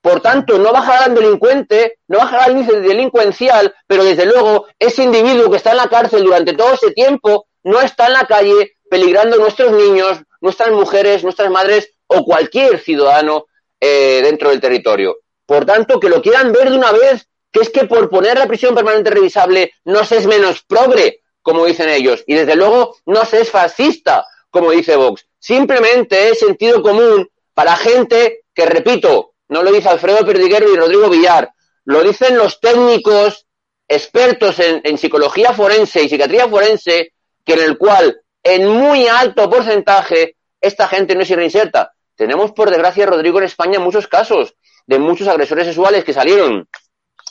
Por 0.00 0.20
tanto, 0.20 0.58
no 0.58 0.72
bajará 0.72 1.06
el 1.06 1.14
delincuente, 1.14 1.98
no 2.08 2.18
bajará 2.18 2.46
el 2.46 2.56
índice 2.56 2.80
delincuencial, 2.80 3.72
pero 3.86 4.02
desde 4.02 4.26
luego 4.26 4.66
ese 4.76 5.04
individuo 5.04 5.48
que 5.48 5.58
está 5.58 5.70
en 5.70 5.76
la 5.76 5.88
cárcel 5.88 6.24
durante 6.24 6.54
todo 6.54 6.72
ese 6.72 6.90
tiempo 6.90 7.46
no 7.62 7.80
está 7.80 8.08
en 8.08 8.14
la 8.14 8.26
calle 8.26 8.72
peligrando 8.90 9.36
nuestros 9.36 9.70
niños, 9.70 10.18
nuestras 10.40 10.72
mujeres, 10.72 11.22
nuestras 11.22 11.52
madres 11.52 11.92
o 12.08 12.24
cualquier 12.24 12.80
ciudadano 12.80 13.46
eh, 13.80 14.22
dentro 14.24 14.50
del 14.50 14.60
territorio. 14.60 15.18
Por 15.52 15.66
tanto, 15.66 16.00
que 16.00 16.08
lo 16.08 16.22
quieran 16.22 16.50
ver 16.50 16.70
de 16.70 16.78
una 16.78 16.92
vez, 16.92 17.28
que 17.52 17.60
es 17.60 17.68
que 17.68 17.84
por 17.84 18.08
poner 18.08 18.38
la 18.38 18.46
prisión 18.46 18.74
permanente 18.74 19.10
revisable 19.10 19.74
no 19.84 20.02
se 20.02 20.16
es 20.16 20.26
menos 20.26 20.62
progre, 20.62 21.20
como 21.42 21.66
dicen 21.66 21.90
ellos, 21.90 22.24
y 22.26 22.36
desde 22.36 22.56
luego 22.56 22.96
no 23.04 23.26
se 23.26 23.42
es 23.42 23.50
fascista, 23.50 24.24
como 24.48 24.70
dice 24.70 24.96
Vox. 24.96 25.26
Simplemente 25.38 26.30
es 26.30 26.38
sentido 26.38 26.80
común 26.80 27.28
para 27.52 27.76
gente 27.76 28.44
que, 28.54 28.64
repito, 28.64 29.34
no 29.48 29.62
lo 29.62 29.70
dice 29.70 29.90
Alfredo 29.90 30.24
Perdiguero 30.24 30.72
y 30.72 30.76
Rodrigo 30.78 31.10
Villar, 31.10 31.50
lo 31.84 32.02
dicen 32.02 32.38
los 32.38 32.58
técnicos 32.58 33.44
expertos 33.86 34.58
en, 34.58 34.80
en 34.84 34.96
psicología 34.96 35.52
forense 35.52 36.02
y 36.02 36.08
psiquiatría 36.08 36.48
forense, 36.48 37.12
que 37.44 37.52
en 37.52 37.60
el 37.60 37.76
cual 37.76 38.22
en 38.42 38.68
muy 38.68 39.06
alto 39.06 39.50
porcentaje 39.50 40.36
esta 40.62 40.88
gente 40.88 41.14
no 41.14 41.26
se 41.26 41.36
reinserta. 41.36 41.92
Tenemos, 42.16 42.52
por 42.52 42.70
desgracia, 42.70 43.04
Rodrigo, 43.04 43.36
en 43.36 43.44
España 43.44 43.78
muchos 43.80 44.08
casos 44.08 44.54
de 44.86 44.98
muchos 44.98 45.28
agresores 45.28 45.66
sexuales 45.66 46.04
que 46.04 46.12
salieron 46.12 46.68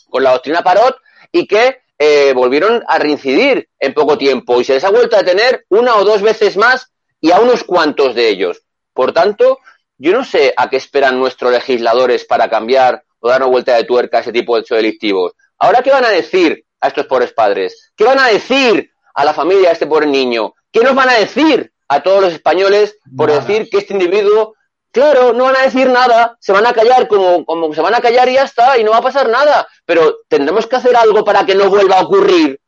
con 0.10 0.24
la 0.24 0.32
doctrina 0.32 0.64
Parot 0.64 0.98
y 1.32 1.48
que 1.48 1.82
eh, 1.98 2.34
volvieron 2.34 2.84
a 2.88 2.98
reincidir 2.98 3.70
en 3.80 3.94
poco 3.94 4.18
tiempo 4.18 4.60
y 4.60 4.64
se 4.64 4.74
les 4.74 4.84
ha 4.84 4.90
vuelto 4.90 5.16
a 5.16 5.20
detener 5.20 5.66
una 5.70 5.96
o 5.96 6.04
dos 6.04 6.22
veces 6.22 6.58
más 6.58 6.92
y 7.20 7.32
a 7.32 7.40
unos 7.40 7.64
cuantos 7.64 8.16
de 8.16 8.30
ellos. 8.30 8.64
Por 8.94 9.14
tanto, 9.14 9.60
yo 9.98 10.12
no 10.12 10.26
sé 10.26 10.54
a 10.58 10.70
qué 10.70 10.78
esperan 10.78 11.20
nuestros 11.20 11.52
legisladores 11.52 12.26
para 12.26 12.50
cambiar 12.50 13.04
o 13.20 13.30
dar 13.30 13.42
una 13.42 13.52
vuelta 13.52 13.76
de 13.76 13.84
tuerca 13.84 14.18
a 14.18 14.22
ese 14.22 14.32
tipo 14.32 14.56
de 14.56 14.62
hechos 14.62 14.78
delictivos. 14.78 15.34
Ahora, 15.60 15.84
¿qué 15.84 15.92
van 15.92 16.06
a 16.06 16.10
decir 16.10 16.66
a 16.80 16.88
estos 16.88 17.06
pobres 17.06 17.34
padres? 17.34 17.92
¿Qué 17.96 18.04
van 18.04 18.18
a 18.18 18.28
decir 18.28 18.90
a 19.14 19.24
la 19.24 19.34
familia 19.34 19.68
de 19.68 19.74
este 19.74 19.86
pobre 19.86 20.08
niño? 20.08 20.56
¿Qué 20.72 20.82
nos 20.82 20.96
van 20.96 21.10
a 21.10 21.20
decir 21.20 21.72
a 21.88 22.02
todos 22.02 22.22
los 22.22 22.34
españoles 22.34 22.98
por 23.16 23.30
Nada. 23.30 23.42
decir 23.42 23.70
que 23.70 23.78
este 23.78 23.94
individuo, 23.94 24.56
claro, 24.92 25.34
no 25.34 25.46
van 25.46 25.56
a 25.58 25.62
decir 25.64 25.90
nada, 25.90 26.38
se 26.40 26.52
van 26.52 26.66
a 26.66 26.74
callar 26.74 27.08
como, 27.08 27.46
como 27.46 27.74
se 27.74 27.82
van 27.82 27.96
a 27.96 28.02
callar 28.02 28.28
y 28.30 28.34
ya 28.34 28.44
está, 28.44 28.78
y 28.78 28.84
no 28.84 28.92
va 28.92 28.98
a 28.98 29.02
pasar 29.02 29.30
nada, 29.30 29.68
pero 29.86 30.18
tendremos 30.28 30.68
que 30.68 30.76
hacer 30.76 30.96
algo 30.96 31.24
para 31.24 31.46
que 31.46 31.56
no 31.56 31.70
vuelva 31.70 32.00
a 32.00 32.04
ocurrir. 32.04 32.60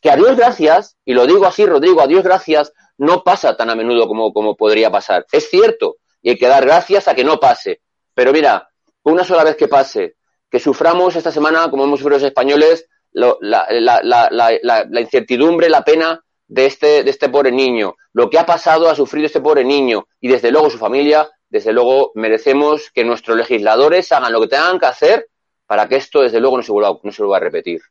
Que 0.00 0.10
a 0.10 0.16
Dios 0.16 0.36
gracias, 0.36 0.96
y 1.04 1.14
lo 1.14 1.26
digo 1.26 1.46
así, 1.46 1.64
Rodrigo, 1.64 2.00
a 2.02 2.06
Dios 2.08 2.24
gracias, 2.24 2.72
no 2.98 3.22
pasa 3.22 3.56
tan 3.56 3.70
a 3.70 3.74
menudo 3.74 4.06
como, 4.08 4.32
como 4.32 4.56
podría 4.56 4.90
pasar. 4.90 5.24
Es 5.30 5.48
cierto, 5.48 5.96
y 6.20 6.30
hay 6.30 6.36
que 6.38 6.48
dar 6.48 6.64
gracias 6.64 7.06
a 7.08 7.14
que 7.14 7.22
no 7.24 7.38
pase. 7.38 7.80
Pero 8.14 8.32
mira, 8.32 8.68
una 9.04 9.24
sola 9.24 9.44
vez 9.44 9.56
que 9.56 9.68
pase, 9.68 10.16
que 10.50 10.58
suframos 10.58 11.14
esta 11.16 11.30
semana, 11.32 11.70
como 11.70 11.84
hemos 11.84 12.00
sufrido 12.00 12.18
los 12.18 12.26
españoles, 12.26 12.86
lo- 13.12 13.38
la, 13.40 13.66
la- 13.70 14.00
la- 14.02 14.28
la- 14.30 15.00
incertidumbre, 15.00 15.68
la 15.70 15.82
pena 15.84 16.20
de 16.48 16.66
este, 16.66 17.02
de 17.04 17.10
este 17.10 17.28
pobre 17.28 17.50
niño, 17.52 17.94
lo 18.12 18.28
que 18.28 18.38
ha 18.38 18.44
pasado, 18.44 18.88
ha 18.90 18.94
sufrido 18.94 19.26
este 19.26 19.40
pobre 19.40 19.64
niño 19.64 20.06
y 20.20 20.28
desde 20.28 20.50
luego 20.50 20.68
su 20.68 20.78
familia, 20.78 21.28
desde 21.52 21.74
luego 21.74 22.12
merecemos 22.14 22.90
que 22.90 23.04
nuestros 23.04 23.36
legisladores 23.36 24.10
hagan 24.10 24.32
lo 24.32 24.40
que 24.40 24.48
tengan 24.48 24.80
que 24.80 24.86
hacer 24.86 25.28
para 25.66 25.86
que 25.86 25.96
esto 25.96 26.22
desde 26.22 26.40
luego 26.40 26.56
no 26.56 26.62
se 26.62 26.72
vuelva, 26.72 27.36
a 27.36 27.40
repetir. 27.40 27.82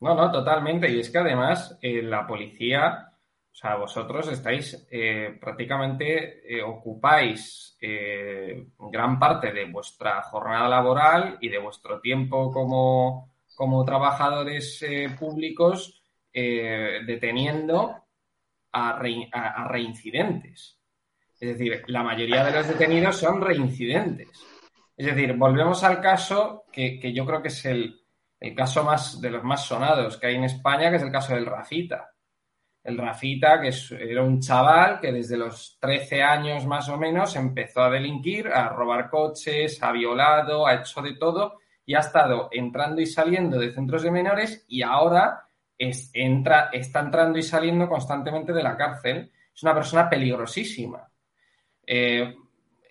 No, 0.00 0.14
no, 0.14 0.30
totalmente. 0.30 0.90
Y 0.90 1.00
es 1.00 1.08
que 1.08 1.16
además 1.16 1.78
eh, 1.80 2.02
la 2.02 2.26
policía, 2.26 3.08
o 3.50 3.54
sea, 3.54 3.76
vosotros 3.76 4.30
estáis 4.30 4.86
eh, 4.90 5.34
prácticamente, 5.40 6.42
eh, 6.46 6.62
ocupáis 6.62 7.78
gran 7.80 9.18
parte 9.18 9.50
de 9.52 9.64
vuestra 9.64 10.20
jornada 10.20 10.68
laboral 10.68 11.38
y 11.40 11.48
de 11.48 11.56
vuestro 11.56 11.98
tiempo 12.02 12.52
como, 12.52 13.32
como 13.54 13.82
trabajadores 13.86 14.84
públicos 15.18 16.02
deteniendo 16.30 18.04
a 18.72 18.98
reincidentes. 19.70 20.79
Es 21.40 21.48
decir, 21.56 21.82
la 21.86 22.02
mayoría 22.02 22.44
de 22.44 22.52
los 22.52 22.68
detenidos 22.68 23.16
son 23.16 23.40
reincidentes. 23.40 24.28
Es 24.96 25.06
decir, 25.06 25.32
volvemos 25.34 25.82
al 25.82 26.00
caso 26.00 26.64
que, 26.70 27.00
que 27.00 27.12
yo 27.12 27.24
creo 27.24 27.40
que 27.40 27.48
es 27.48 27.64
el, 27.64 28.02
el 28.38 28.54
caso 28.54 28.84
más 28.84 29.20
de 29.20 29.30
los 29.30 29.42
más 29.42 29.64
sonados 29.64 30.18
que 30.18 30.26
hay 30.26 30.34
en 30.36 30.44
España, 30.44 30.90
que 30.90 30.96
es 30.96 31.02
el 31.02 31.10
caso 31.12 31.34
del 31.34 31.46
Rafita. 31.46 32.10
El 32.84 32.98
Rafita, 32.98 33.60
que 33.60 33.70
era 33.98 34.22
un 34.22 34.40
chaval 34.40 35.00
que 35.00 35.12
desde 35.12 35.36
los 35.36 35.78
13 35.80 36.22
años 36.22 36.66
más 36.66 36.88
o 36.88 36.96
menos 36.98 37.36
empezó 37.36 37.82
a 37.82 37.90
delinquir, 37.90 38.48
a 38.48 38.68
robar 38.70 39.08
coches, 39.10 39.82
ha 39.82 39.92
violado, 39.92 40.66
ha 40.66 40.74
hecho 40.76 41.00
de 41.02 41.14
todo 41.14 41.58
y 41.86 41.94
ha 41.94 42.00
estado 42.00 42.48
entrando 42.52 43.00
y 43.00 43.06
saliendo 43.06 43.58
de 43.58 43.72
centros 43.72 44.02
de 44.02 44.10
menores 44.10 44.64
y 44.68 44.82
ahora 44.82 45.44
es- 45.76 46.10
entra, 46.14 46.68
está 46.72 47.00
entrando 47.00 47.38
y 47.38 47.42
saliendo 47.42 47.88
constantemente 47.88 48.52
de 48.52 48.62
la 48.62 48.76
cárcel. 48.76 49.30
Es 49.54 49.62
una 49.62 49.74
persona 49.74 50.08
peligrosísima. 50.08 51.09
Eh, 51.92 52.36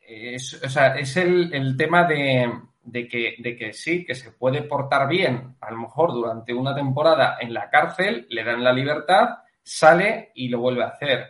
es, 0.05 0.61
o 0.61 0.69
sea, 0.69 0.95
es 0.97 1.15
el, 1.15 1.53
el 1.53 1.77
tema 1.77 2.03
de, 2.03 2.51
de 2.83 3.07
que, 3.07 3.35
de 3.39 3.55
que 3.55 3.71
sí, 3.71 4.03
que 4.05 4.13
se 4.13 4.31
puede 4.31 4.63
portar 4.63 5.07
bien, 5.07 5.55
a 5.61 5.71
lo 5.71 5.77
mejor 5.77 6.11
durante 6.11 6.53
una 6.53 6.75
temporada 6.75 7.37
en 7.39 7.53
la 7.53 7.69
cárcel, 7.69 8.27
le 8.29 8.43
dan 8.43 8.61
la 8.61 8.73
libertad, 8.73 9.37
sale 9.63 10.31
y 10.35 10.49
lo 10.49 10.59
vuelve 10.59 10.83
a 10.83 10.87
hacer. 10.87 11.27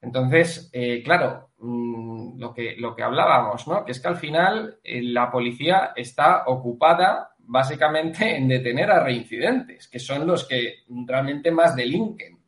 Entonces, 0.00 0.70
eh, 0.72 1.02
claro, 1.02 1.50
mm, 1.58 2.38
lo, 2.38 2.54
que, 2.54 2.76
lo 2.78 2.96
que 2.96 3.02
hablábamos, 3.02 3.68
¿no? 3.68 3.84
Que 3.84 3.92
es 3.92 4.00
que 4.00 4.08
al 4.08 4.16
final 4.16 4.78
eh, 4.82 5.02
la 5.02 5.30
policía 5.30 5.92
está 5.94 6.44
ocupada 6.46 7.34
básicamente 7.40 8.36
en 8.36 8.48
detener 8.48 8.90
a 8.90 9.04
reincidentes, 9.04 9.86
que 9.86 9.98
son 9.98 10.26
los 10.26 10.48
que 10.48 10.76
realmente 11.06 11.50
más 11.50 11.76
delinquen. 11.76 12.38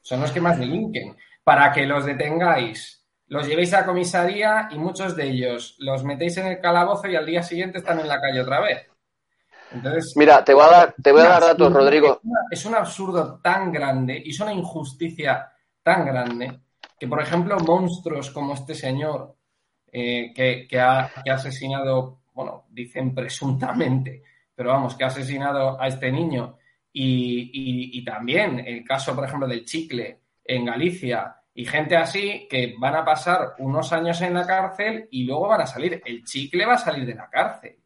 Son 0.00 0.20
los 0.20 0.30
que 0.30 0.40
más 0.40 0.60
delinquen. 0.60 1.16
Para 1.42 1.72
que 1.72 1.86
los 1.86 2.04
detengáis, 2.06 3.03
los 3.28 3.46
llevéis 3.46 3.72
a 3.74 3.84
comisaría 3.84 4.68
y 4.70 4.78
muchos 4.78 5.16
de 5.16 5.28
ellos 5.28 5.76
los 5.78 6.04
metéis 6.04 6.36
en 6.36 6.46
el 6.46 6.60
calabozo 6.60 7.08
y 7.08 7.16
al 7.16 7.26
día 7.26 7.42
siguiente 7.42 7.78
están 7.78 8.00
en 8.00 8.08
la 8.08 8.20
calle 8.20 8.40
otra 8.40 8.60
vez. 8.60 8.88
Entonces, 9.72 10.14
Mira, 10.16 10.44
te 10.44 10.54
voy 10.54 10.64
a 10.64 10.70
dar, 10.70 10.94
te 11.02 11.10
voy 11.10 11.22
a 11.22 11.28
dar 11.28 11.42
datos, 11.42 11.72
Rodrigo. 11.72 12.20
Es 12.50 12.64
un 12.64 12.74
absurdo 12.74 13.40
tan 13.42 13.72
grande 13.72 14.22
y 14.24 14.30
es 14.30 14.40
una 14.40 14.52
injusticia 14.52 15.50
tan 15.82 16.04
grande 16.06 16.60
que, 16.98 17.08
por 17.08 17.20
ejemplo, 17.20 17.58
monstruos 17.58 18.30
como 18.30 18.54
este 18.54 18.74
señor 18.74 19.34
eh, 19.90 20.32
que, 20.34 20.66
que, 20.68 20.80
ha, 20.80 21.10
que 21.24 21.30
ha 21.30 21.34
asesinado, 21.34 22.20
bueno, 22.34 22.66
dicen 22.70 23.14
presuntamente, 23.14 24.22
pero 24.54 24.70
vamos, 24.70 24.94
que 24.94 25.04
ha 25.04 25.08
asesinado 25.08 25.80
a 25.80 25.88
este 25.88 26.12
niño 26.12 26.56
y, 26.92 27.50
y, 27.52 27.98
y 27.98 28.04
también 28.04 28.60
el 28.60 28.84
caso, 28.84 29.14
por 29.14 29.24
ejemplo, 29.24 29.48
del 29.48 29.64
chicle 29.64 30.20
en 30.44 30.64
Galicia 30.66 31.34
y 31.54 31.64
gente 31.64 31.96
así 31.96 32.48
que 32.50 32.74
van 32.78 32.96
a 32.96 33.04
pasar 33.04 33.54
unos 33.58 33.92
años 33.92 34.20
en 34.22 34.34
la 34.34 34.46
cárcel 34.46 35.08
y 35.10 35.24
luego 35.24 35.48
van 35.48 35.60
a 35.60 35.66
salir. 35.66 36.02
El 36.04 36.24
chicle 36.24 36.66
va 36.66 36.74
a 36.74 36.78
salir 36.78 37.06
de 37.06 37.14
la 37.14 37.30
cárcel. 37.30 37.78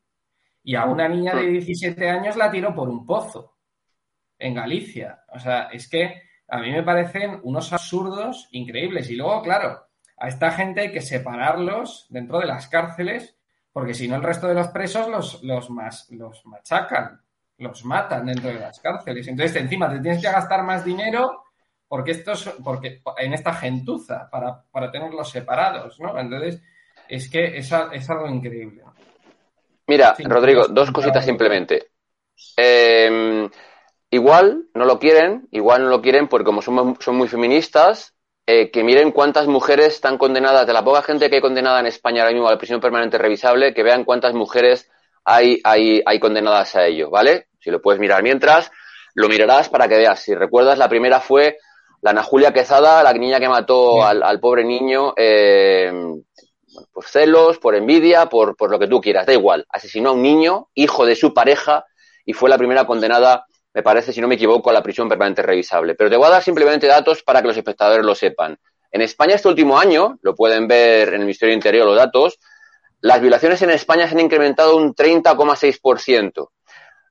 Y 0.63 0.75
a 0.75 0.85
una 0.87 1.09
niña 1.09 1.35
de 1.35 1.47
17 1.47 2.09
años 2.09 2.37
la 2.37 2.51
tiró 2.51 2.75
por 2.75 2.89
un 2.89 3.05
pozo 3.05 3.59
en 4.39 4.55
Galicia. 4.55 5.23
O 5.29 5.39
sea, 5.39 5.69
es 5.73 5.89
que 5.89 6.23
a 6.49 6.59
mí 6.59 6.73
me 6.73 6.83
parecen 6.83 7.41
unos 7.43 7.73
absurdos 7.73 8.49
increíbles. 8.53 9.11
Y 9.11 9.17
luego, 9.17 9.43
claro, 9.43 9.87
a 10.17 10.29
esta 10.29 10.51
gente 10.51 10.81
hay 10.81 10.93
que 10.93 11.03
separarlos 11.03 12.07
dentro 12.11 12.39
de 12.39 12.47
las 12.47 12.69
cárceles 12.69 13.39
porque 13.79 13.95
si 13.95 14.09
no 14.09 14.17
el 14.17 14.25
resto 14.25 14.49
de 14.49 14.55
los 14.55 14.69
presos 14.69 15.09
los, 15.09 15.41
los, 15.45 15.71
más, 15.71 16.11
los 16.11 16.45
machacan, 16.47 17.21
los 17.59 17.85
matan 17.85 18.27
dentro 18.27 18.49
de 18.49 18.59
las 18.59 18.81
cárceles. 18.81 19.29
Entonces, 19.29 19.55
encima 19.55 19.89
te 19.89 20.01
tienes 20.01 20.21
que 20.21 20.33
gastar 20.33 20.65
más 20.65 20.85
dinero 20.85 21.45
porque 21.89 22.13
estos, 22.13 22.55
porque 22.63 23.03
en 23.17 23.33
esta 23.33 23.55
gentuza, 23.55 24.29
para, 24.31 24.63
para 24.71 24.91
tenerlos 24.91 25.31
separados, 25.31 25.99
¿no? 25.99 26.19
Entonces, 26.19 26.63
es 27.09 27.31
que 27.31 27.57
es, 27.57 27.73
es 27.93 28.11
algo 28.11 28.29
increíble. 28.29 28.83
Mira, 29.87 30.15
sí, 30.15 30.23
Rodrigo, 30.25 30.69
dos 30.69 30.91
cositas 30.93 31.25
simplemente. 31.25 31.89
Eh, 32.57 33.49
igual 34.11 34.65
no 34.75 34.85
lo 34.85 34.99
quieren, 34.99 35.49
igual 35.51 35.83
no 35.83 35.89
lo 35.89 36.03
quieren 36.03 36.29
porque 36.29 36.45
como 36.45 36.61
son, 36.61 36.97
son 37.01 37.17
muy 37.17 37.27
feministas, 37.27 38.15
eh, 38.47 38.71
que 38.71 38.85
miren 38.85 39.13
cuántas 39.13 39.47
mujeres 39.47 39.95
están 39.95 40.19
condenadas, 40.19 40.67
de 40.67 40.75
la 40.75 40.85
poca 40.85 41.03
gente 41.03 41.29
que 41.29 41.37
hay 41.37 41.43
condenada 41.43 41.81
en 41.81 41.87
España 41.87 42.23
ahora 42.23 42.33
mismo 42.33 42.49
a 42.49 42.53
la 42.53 42.59
prisión 42.59 42.81
permanente 42.81 43.19
revisable, 43.19 43.73
que 43.73 43.83
vean 43.83 44.05
cuántas 44.05 44.35
mujeres 44.35 44.91
hay, 45.25 45.61
hay, 45.65 46.03
hay 46.05 46.21
condenadas 46.21 46.77
a 46.77 46.87
ello, 46.87 47.11
¿vale? 47.11 47.49
Si 47.61 47.71
lo 47.71 47.81
puedes 47.81 48.01
mirar 48.01 48.23
mientras, 48.23 48.71
lo 49.15 49.29
mirarás 49.29 49.69
para 49.69 49.89
que 49.89 49.97
veas. 49.97 50.21
Si 50.21 50.35
recuerdas, 50.35 50.79
la 50.79 50.89
primera 50.89 51.21
fue 51.21 51.59
la 52.01 52.11
Ana 52.11 52.23
Julia 52.23 52.53
Quezada, 52.53 53.03
la 53.03 53.13
niña 53.13 53.41
que 53.41 53.49
mató 53.49 54.05
al, 54.05 54.23
al, 54.23 54.41
pobre 54.41 54.65
niño 54.65 55.15
eh, 55.17 55.93
por 56.93 57.05
celos, 57.05 57.59
por 57.59 57.75
envidia, 57.75 58.27
por, 58.27 58.57
por, 58.57 58.71
lo 58.71 58.79
que 58.79 58.87
tú 58.87 59.01
quieras, 59.01 59.27
da 59.27 59.33
igual. 59.33 59.67
Asesinó 59.69 60.11
a 60.11 60.13
un 60.13 60.23
niño, 60.23 60.69
hijo 60.75 61.05
de 61.05 61.17
su 61.17 61.35
pareja, 61.35 61.85
y 62.25 62.33
fue 62.33 62.51
la 62.51 62.59
primera 62.59 62.87
condenada, 62.87 63.47
me 63.75 63.83
parece, 63.83 64.13
si 64.13 64.21
no 64.21 64.29
me 64.29 64.37
equivoco, 64.37 64.71
a 64.71 64.73
la 64.73 64.83
prisión 64.83 65.09
permanente 65.09 65.43
revisable. 65.43 65.95
Pero 65.95 66.11
te 66.11 66.17
voy 66.17 66.27
a 66.27 66.31
dar 66.31 66.43
simplemente 66.43 66.87
datos 66.87 67.23
para 67.23 67.41
que 67.43 67.49
los 67.49 67.57
espectadores 67.57 68.05
lo 68.05 68.15
sepan. 68.15 68.57
En 68.91 69.03
España 69.03 69.35
este 69.35 69.49
último 69.49 69.79
año, 69.79 70.19
lo 70.23 70.35
pueden 70.35 70.69
ver 70.69 71.09
en 71.09 71.15
el 71.15 71.21
Ministerio 71.21 71.51
del 71.51 71.59
Interior 71.59 71.87
los 71.87 71.97
datos, 71.97 72.39
las 73.01 73.21
violaciones 73.21 73.63
en 73.63 73.71
España 73.71 74.07
se 74.09 74.15
han 74.15 74.21
incrementado 74.21 74.77
un 74.77 74.95
30,6%. 74.95 76.49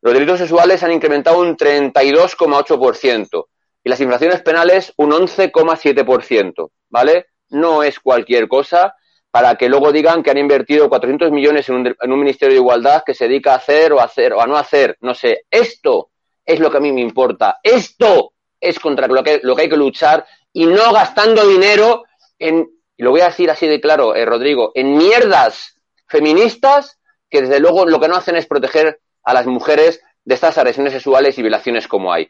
Los 0.02 0.14
delitos 0.14 0.40
sexuales 0.40 0.84
han 0.84 0.92
incrementado 0.92 1.40
un 1.40 1.56
32,8% 1.56 3.46
y 3.88 3.90
las 3.90 4.02
infracciones 4.02 4.42
penales 4.42 4.94
un 4.98 5.12
11,7%, 5.12 6.72
¿vale? 6.90 7.28
No 7.52 7.84
es 7.84 8.02
cualquier 8.02 8.50
cosa 8.50 8.96
para 9.32 9.56
que 9.56 9.70
luego 9.70 9.94
digan 9.94 10.22
que 10.22 10.30
han 10.30 10.38
invertido 10.38 10.90
400 10.90 11.32
millones 11.32 11.70
en 11.70 11.76
un, 11.76 12.20
Ministerio 12.20 12.56
de 12.56 12.60
Igualdad 12.60 13.04
que 13.06 13.14
se 13.14 13.30
dedica 13.30 13.54
a 13.54 13.58
hacer 13.58 13.94
o 13.94 14.02
a 14.02 14.04
hacer 14.04 14.34
o 14.34 14.42
a 14.42 14.46
no 14.46 14.58
hacer, 14.58 14.98
no 15.00 15.16
sé. 15.16 15.46
Esto 15.50 16.10
es 16.46 16.60
lo 16.60 16.70
que 16.70 16.78
a 16.78 16.80
mí 16.82 16.92
me 16.92 17.00
importa. 17.00 17.60
Esto 17.64 18.34
es 18.60 18.78
contra 18.78 19.08
lo 19.08 19.24
que, 19.24 19.40
lo 19.42 19.56
que 19.56 19.62
hay 19.62 19.70
que 19.70 19.78
luchar 19.78 20.26
y 20.52 20.66
no 20.66 20.92
gastando 20.92 21.48
dinero 21.48 22.04
en, 22.40 22.70
y 22.98 23.04
lo 23.04 23.12
voy 23.12 23.22
a 23.22 23.28
decir 23.28 23.50
así 23.50 23.68
de 23.68 23.80
claro, 23.80 24.16
eh, 24.16 24.26
Rodrigo, 24.26 24.74
en 24.76 24.98
mierdas 24.98 25.80
feministas 26.10 27.00
que 27.30 27.42
desde 27.42 27.62
luego 27.62 27.86
lo 27.86 28.02
que 28.02 28.10
no 28.10 28.18
hacen 28.18 28.36
es 28.36 28.48
proteger 28.48 29.00
a 29.24 29.34
las 29.34 29.46
mujeres 29.46 30.02
de 30.26 30.36
estas 30.36 30.58
agresiones 30.58 30.92
sexuales 30.92 31.38
y 31.38 31.42
violaciones 31.42 31.88
como 31.88 32.12
hay. 32.12 32.30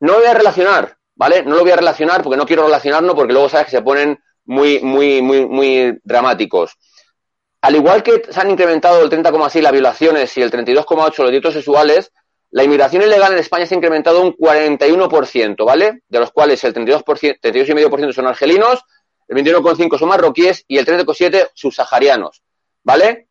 No 0.00 0.14
lo 0.14 0.18
voy 0.18 0.28
a 0.28 0.34
relacionar, 0.34 0.96
¿vale? 1.14 1.42
No 1.44 1.56
lo 1.56 1.62
voy 1.62 1.70
a 1.70 1.76
relacionar 1.76 2.22
porque 2.22 2.36
no 2.36 2.46
quiero 2.46 2.64
relacionarlo 2.64 3.14
porque 3.14 3.32
luego 3.32 3.48
sabes 3.48 3.66
que 3.66 3.72
se 3.72 3.82
ponen 3.82 4.18
muy, 4.44 4.80
muy, 4.80 5.22
muy, 5.22 5.46
muy 5.46 5.98
dramáticos. 6.02 6.72
Al 7.62 7.76
igual 7.76 8.02
que 8.02 8.22
se 8.30 8.40
han 8.40 8.50
incrementado 8.50 9.02
el 9.02 9.10
30,6 9.10 9.60
las 9.60 9.72
violaciones 9.72 10.36
y 10.38 10.42
el 10.42 10.50
32,8 10.50 11.18
los 11.18 11.30
delitos 11.30 11.54
sexuales, 11.54 12.10
la 12.52 12.64
inmigración 12.64 13.02
ilegal 13.02 13.32
en 13.32 13.38
España 13.38 13.66
se 13.66 13.74
ha 13.74 13.76
incrementado 13.76 14.22
un 14.22 14.32
41%, 14.32 15.64
¿vale? 15.64 16.02
De 16.08 16.18
los 16.18 16.32
cuales 16.32 16.64
el 16.64 16.74
32%, 16.74 17.04
32,5% 17.40 18.12
son 18.12 18.26
argelinos, 18.26 18.80
el 19.28 19.36
21,5% 19.36 19.98
son 19.98 20.08
marroquíes 20.08 20.64
y 20.66 20.78
el 20.78 20.86
13,7% 20.86 21.50
subsaharianos, 21.54 22.42
¿vale? 22.82 23.28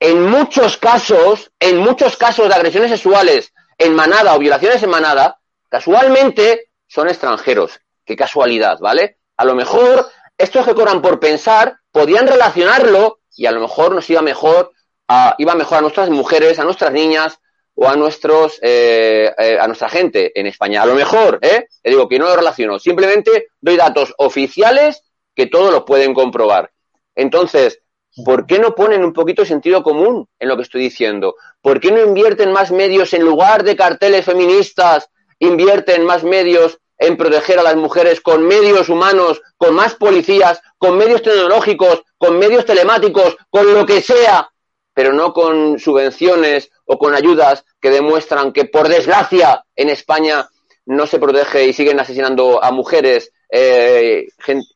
En 0.00 0.22
muchos 0.30 0.78
casos, 0.78 1.52
en 1.60 1.78
muchos 1.78 2.16
casos 2.16 2.48
de 2.48 2.54
agresiones 2.54 2.90
sexuales 2.90 3.52
en 3.76 3.94
manada 3.94 4.34
o 4.34 4.38
violaciones 4.38 4.82
en 4.82 4.90
manada, 4.90 5.38
casualmente 5.72 6.68
son 6.86 7.08
extranjeros. 7.08 7.80
Qué 8.04 8.14
casualidad, 8.14 8.78
¿vale? 8.78 9.16
A 9.38 9.46
lo 9.46 9.54
mejor 9.54 10.06
estos 10.36 10.66
que 10.66 10.74
cobran 10.74 11.00
por 11.00 11.18
pensar 11.18 11.78
podían 11.90 12.26
relacionarlo 12.26 13.20
y 13.34 13.46
a 13.46 13.52
lo 13.52 13.60
mejor 13.60 13.94
nos 13.94 14.08
iba 14.10 14.20
mejor 14.20 14.72
a, 15.08 15.34
iba 15.38 15.54
mejor 15.54 15.78
a 15.78 15.80
nuestras 15.80 16.10
mujeres, 16.10 16.58
a 16.58 16.64
nuestras 16.64 16.92
niñas 16.92 17.38
o 17.74 17.88
a 17.88 17.96
nuestros 17.96 18.58
eh, 18.60 19.32
eh, 19.38 19.56
a 19.58 19.66
nuestra 19.66 19.88
gente 19.88 20.38
en 20.38 20.46
España. 20.46 20.82
A 20.82 20.86
lo 20.86 20.94
mejor, 20.94 21.38
¿eh? 21.40 21.68
Le 21.82 21.90
digo 21.90 22.06
que 22.06 22.18
no 22.18 22.26
lo 22.26 22.36
relaciono. 22.36 22.78
Simplemente 22.78 23.46
doy 23.58 23.78
datos 23.78 24.12
oficiales 24.18 25.02
que 25.34 25.46
todos 25.46 25.72
los 25.72 25.84
pueden 25.84 26.12
comprobar. 26.12 26.70
Entonces, 27.14 27.80
¿por 28.26 28.44
qué 28.46 28.58
no 28.58 28.74
ponen 28.74 29.02
un 29.02 29.14
poquito 29.14 29.46
sentido 29.46 29.82
común 29.82 30.28
en 30.38 30.48
lo 30.48 30.56
que 30.56 30.64
estoy 30.64 30.82
diciendo? 30.82 31.36
¿Por 31.62 31.80
qué 31.80 31.90
no 31.90 32.02
invierten 32.02 32.52
más 32.52 32.70
medios 32.70 33.14
en 33.14 33.22
lugar 33.22 33.64
de 33.64 33.74
carteles 33.74 34.26
feministas? 34.26 35.08
Invierten 35.42 36.04
más 36.04 36.22
medios 36.22 36.78
en 36.96 37.16
proteger 37.16 37.58
a 37.58 37.64
las 37.64 37.74
mujeres 37.74 38.20
con 38.20 38.46
medios 38.46 38.88
humanos, 38.88 39.42
con 39.56 39.74
más 39.74 39.96
policías, 39.96 40.62
con 40.78 40.96
medios 40.96 41.20
tecnológicos, 41.20 42.04
con 42.16 42.38
medios 42.38 42.64
telemáticos, 42.64 43.36
con 43.50 43.74
lo 43.74 43.84
que 43.84 44.00
sea, 44.02 44.52
pero 44.94 45.12
no 45.12 45.32
con 45.32 45.80
subvenciones 45.80 46.70
o 46.84 46.96
con 46.96 47.16
ayudas 47.16 47.64
que 47.80 47.90
demuestran 47.90 48.52
que, 48.52 48.66
por 48.66 48.86
desgracia, 48.86 49.64
en 49.74 49.88
España 49.88 50.48
no 50.86 51.08
se 51.08 51.18
protege 51.18 51.66
y 51.66 51.72
siguen 51.72 51.98
asesinando 51.98 52.62
a 52.62 52.70
mujeres, 52.70 53.32
eh, 53.50 54.28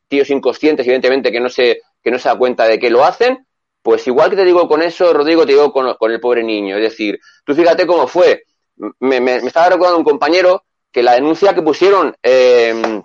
tíos 0.08 0.30
inconscientes, 0.30 0.84
evidentemente, 0.84 1.30
que 1.30 1.38
no, 1.38 1.48
se, 1.48 1.80
que 2.02 2.10
no 2.10 2.18
se 2.18 2.28
da 2.28 2.36
cuenta 2.36 2.66
de 2.66 2.80
que 2.80 2.90
lo 2.90 3.04
hacen. 3.04 3.46
Pues 3.82 4.04
igual 4.08 4.30
que 4.30 4.36
te 4.36 4.44
digo 4.44 4.66
con 4.66 4.82
eso, 4.82 5.12
Rodrigo, 5.12 5.46
te 5.46 5.52
digo 5.52 5.72
con, 5.72 5.94
con 5.94 6.10
el 6.10 6.18
pobre 6.18 6.42
niño. 6.42 6.74
Es 6.74 6.90
decir, 6.90 7.20
tú 7.44 7.54
fíjate 7.54 7.86
cómo 7.86 8.08
fue. 8.08 8.42
Me, 8.76 9.20
me, 9.20 9.40
me 9.40 9.46
estaba 9.46 9.70
recordando 9.70 9.98
un 9.98 10.04
compañero 10.04 10.64
que 10.92 11.02
la 11.02 11.14
denuncia 11.14 11.54
que 11.54 11.62
pusieron 11.62 12.16
eh, 12.22 13.02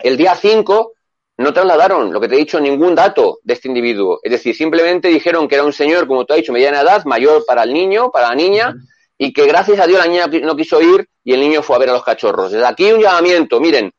el 0.00 0.16
día 0.16 0.34
5 0.34 0.92
no 1.38 1.52
trasladaron, 1.52 2.12
lo 2.12 2.20
que 2.20 2.28
te 2.28 2.34
he 2.34 2.38
dicho, 2.38 2.60
ningún 2.60 2.94
dato 2.94 3.38
de 3.42 3.54
este 3.54 3.68
individuo. 3.68 4.20
Es 4.22 4.30
decir, 4.30 4.54
simplemente 4.54 5.08
dijeron 5.08 5.48
que 5.48 5.56
era 5.56 5.64
un 5.64 5.72
señor, 5.72 6.06
como 6.06 6.24
te 6.24 6.34
he 6.34 6.36
dicho, 6.36 6.52
mediana 6.52 6.82
edad, 6.82 7.04
mayor 7.06 7.44
para 7.46 7.64
el 7.64 7.72
niño, 7.72 8.10
para 8.10 8.28
la 8.28 8.34
niña, 8.34 8.74
y 9.18 9.32
que 9.32 9.46
gracias 9.46 9.80
a 9.80 9.86
Dios 9.86 9.98
la 9.98 10.06
niña 10.06 10.26
no 10.26 10.54
quiso 10.54 10.80
ir 10.80 11.08
y 11.24 11.32
el 11.32 11.40
niño 11.40 11.62
fue 11.62 11.76
a 11.76 11.78
ver 11.78 11.90
a 11.90 11.94
los 11.94 12.04
cachorros. 12.04 12.52
Desde 12.52 12.66
aquí 12.66 12.92
un 12.92 13.00
llamamiento, 13.00 13.58
miren, 13.58 13.90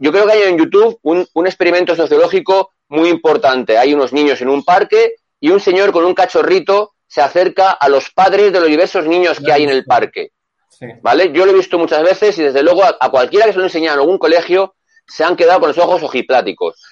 yo 0.00 0.10
creo 0.10 0.26
que 0.26 0.32
hay 0.32 0.42
en 0.42 0.58
YouTube 0.58 0.98
un, 1.02 1.26
un 1.32 1.46
experimento 1.46 1.94
sociológico 1.94 2.70
muy 2.88 3.08
importante. 3.08 3.78
Hay 3.78 3.94
unos 3.94 4.12
niños 4.12 4.40
en 4.40 4.48
un 4.48 4.64
parque 4.64 5.16
y 5.38 5.50
un 5.50 5.60
señor 5.60 5.92
con 5.92 6.04
un 6.04 6.14
cachorrito 6.14 6.94
se 7.06 7.20
acerca 7.20 7.72
a 7.72 7.88
los 7.88 8.10
padres 8.10 8.52
de 8.52 8.60
los 8.60 8.68
diversos 8.68 9.06
niños 9.06 9.38
que 9.38 9.52
hay 9.52 9.64
en 9.64 9.70
el 9.70 9.84
parque. 9.84 10.32
¿Vale? 11.02 11.32
Yo 11.32 11.44
lo 11.44 11.52
he 11.52 11.54
visto 11.54 11.78
muchas 11.78 12.02
veces 12.02 12.38
y 12.38 12.42
desde 12.42 12.62
luego 12.62 12.82
a, 12.84 13.10
cualquiera 13.10 13.46
que 13.46 13.52
se 13.52 13.58
lo 13.58 13.64
enseñe 13.64 13.84
en 13.84 13.90
algún 13.92 14.18
colegio 14.18 14.74
se 15.06 15.24
han 15.24 15.36
quedado 15.36 15.60
con 15.60 15.68
los 15.68 15.78
ojos 15.78 16.02
ojipláticos. 16.02 16.82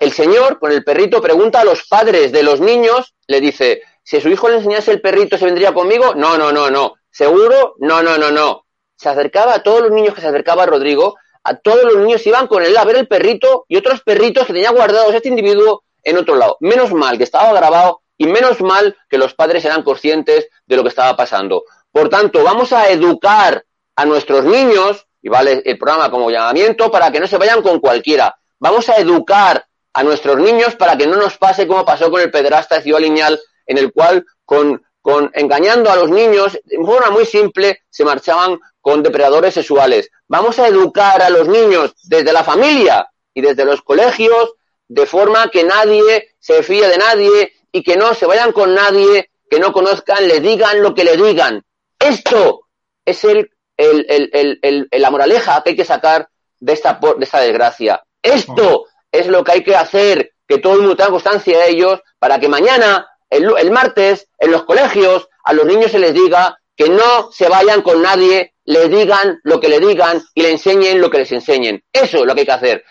El 0.00 0.12
señor 0.12 0.58
con 0.58 0.72
el 0.72 0.84
perrito 0.84 1.20
pregunta 1.20 1.60
a 1.60 1.64
los 1.64 1.86
padres 1.86 2.32
de 2.32 2.42
los 2.42 2.60
niños, 2.60 3.14
le 3.26 3.40
dice, 3.40 3.82
si 4.02 4.16
a 4.16 4.20
su 4.20 4.28
hijo 4.28 4.48
le 4.48 4.56
enseñase 4.56 4.90
el 4.90 5.00
perrito, 5.00 5.36
¿se 5.36 5.44
vendría 5.44 5.72
conmigo? 5.72 6.14
No, 6.14 6.38
no, 6.38 6.52
no, 6.52 6.70
no. 6.70 6.94
¿Seguro? 7.10 7.74
No, 7.78 8.02
no, 8.02 8.16
no, 8.16 8.30
no. 8.30 8.66
Se 8.96 9.08
acercaba 9.08 9.54
a 9.54 9.62
todos 9.62 9.82
los 9.82 9.90
niños 9.90 10.14
que 10.14 10.20
se 10.20 10.28
acercaba 10.28 10.62
a 10.62 10.66
Rodrigo, 10.66 11.16
a 11.44 11.56
todos 11.56 11.84
los 11.84 11.96
niños 11.96 12.26
iban 12.26 12.46
con 12.46 12.62
él 12.62 12.76
a 12.76 12.84
ver 12.84 12.96
el 12.96 13.08
perrito 13.08 13.64
y 13.68 13.76
otros 13.76 14.02
perritos 14.02 14.46
que 14.46 14.52
tenía 14.52 14.70
guardados 14.70 15.14
este 15.14 15.28
individuo 15.28 15.82
en 16.02 16.16
otro 16.16 16.36
lado. 16.36 16.56
Menos 16.60 16.92
mal 16.92 17.18
que 17.18 17.24
estaba 17.24 17.52
grabado 17.52 18.02
y 18.16 18.26
menos 18.26 18.60
mal 18.60 18.96
que 19.08 19.18
los 19.18 19.34
padres 19.34 19.64
eran 19.64 19.82
conscientes 19.82 20.48
de 20.66 20.76
lo 20.76 20.82
que 20.82 20.90
estaba 20.90 21.16
pasando. 21.16 21.64
Por 21.92 22.08
tanto, 22.08 22.42
vamos 22.42 22.72
a 22.72 22.88
educar 22.88 23.64
a 23.94 24.04
nuestros 24.06 24.44
niños, 24.44 25.06
y 25.20 25.28
vale 25.28 25.62
el 25.64 25.78
programa 25.78 26.10
como 26.10 26.30
llamamiento, 26.30 26.90
para 26.90 27.12
que 27.12 27.20
no 27.20 27.26
se 27.26 27.36
vayan 27.36 27.62
con 27.62 27.78
cualquiera. 27.80 28.34
Vamos 28.58 28.88
a 28.88 28.96
educar 28.96 29.66
a 29.92 30.02
nuestros 30.02 30.38
niños 30.38 30.74
para 30.74 30.96
que 30.96 31.06
no 31.06 31.16
nos 31.16 31.36
pase 31.36 31.66
como 31.66 31.84
pasó 31.84 32.10
con 32.10 32.22
el 32.22 32.30
pederasta 32.30 32.76
de 32.76 32.82
Ciudad 32.82 33.00
Lineal, 33.00 33.38
en 33.66 33.78
el 33.78 33.92
cual, 33.92 34.24
con, 34.44 34.82
con 35.02 35.30
engañando 35.34 35.90
a 35.90 35.96
los 35.96 36.10
niños, 36.10 36.58
de 36.64 36.76
forma 36.78 37.10
muy 37.10 37.26
simple, 37.26 37.82
se 37.90 38.04
marchaban 38.04 38.58
con 38.80 39.02
depredadores 39.02 39.54
sexuales. 39.54 40.10
Vamos 40.28 40.58
a 40.58 40.68
educar 40.68 41.20
a 41.22 41.30
los 41.30 41.46
niños 41.46 41.94
desde 42.04 42.32
la 42.32 42.42
familia 42.42 43.06
y 43.34 43.42
desde 43.42 43.64
los 43.64 43.82
colegios, 43.82 44.54
de 44.88 45.06
forma 45.06 45.50
que 45.50 45.62
nadie 45.62 46.30
se 46.38 46.62
fíe 46.62 46.88
de 46.88 46.96
nadie 46.96 47.52
y 47.70 47.82
que 47.82 47.96
no 47.96 48.14
se 48.14 48.26
vayan 48.26 48.52
con 48.52 48.74
nadie 48.74 49.30
que 49.48 49.60
no 49.60 49.72
conozcan, 49.72 50.26
le 50.26 50.40
digan 50.40 50.82
lo 50.82 50.94
que 50.94 51.04
le 51.04 51.16
digan. 51.16 51.62
Esto 52.04 52.68
es 53.04 53.24
el, 53.24 53.50
el, 53.76 54.58
el, 54.62 54.88
la 54.90 55.10
moraleja 55.10 55.62
que 55.62 55.70
hay 55.70 55.76
que 55.76 55.84
sacar 55.84 56.28
de 56.58 56.72
esta, 56.72 56.98
de 57.00 57.24
esta 57.24 57.40
desgracia. 57.40 58.02
Esto 58.22 58.86
es 59.10 59.26
lo 59.26 59.44
que 59.44 59.52
hay 59.52 59.64
que 59.64 59.76
hacer, 59.76 60.32
que 60.46 60.58
todo 60.58 60.74
el 60.74 60.80
mundo 60.80 60.96
tenga 60.96 61.10
constancia 61.10 61.58
de 61.58 61.70
ellos, 61.70 62.00
para 62.18 62.38
que 62.38 62.48
mañana, 62.48 63.06
el, 63.30 63.70
martes, 63.70 64.28
en 64.38 64.50
los 64.50 64.64
colegios, 64.64 65.28
a 65.44 65.52
los 65.52 65.66
niños 65.66 65.90
se 65.90 65.98
les 65.98 66.14
diga 66.14 66.58
que 66.76 66.88
no 66.88 67.30
se 67.32 67.48
vayan 67.48 67.82
con 67.82 68.02
nadie, 68.02 68.54
le 68.64 68.88
digan 68.88 69.40
lo 69.42 69.60
que 69.60 69.68
le 69.68 69.80
digan 69.80 70.22
y 70.34 70.42
le 70.42 70.50
enseñen 70.52 71.00
lo 71.00 71.10
que 71.10 71.18
les 71.18 71.32
enseñen. 71.32 71.82
Eso 71.92 72.18
es 72.18 72.24
lo 72.24 72.34
que 72.34 72.40
hay 72.40 72.46
que 72.46 72.52
hacer. 72.52 72.84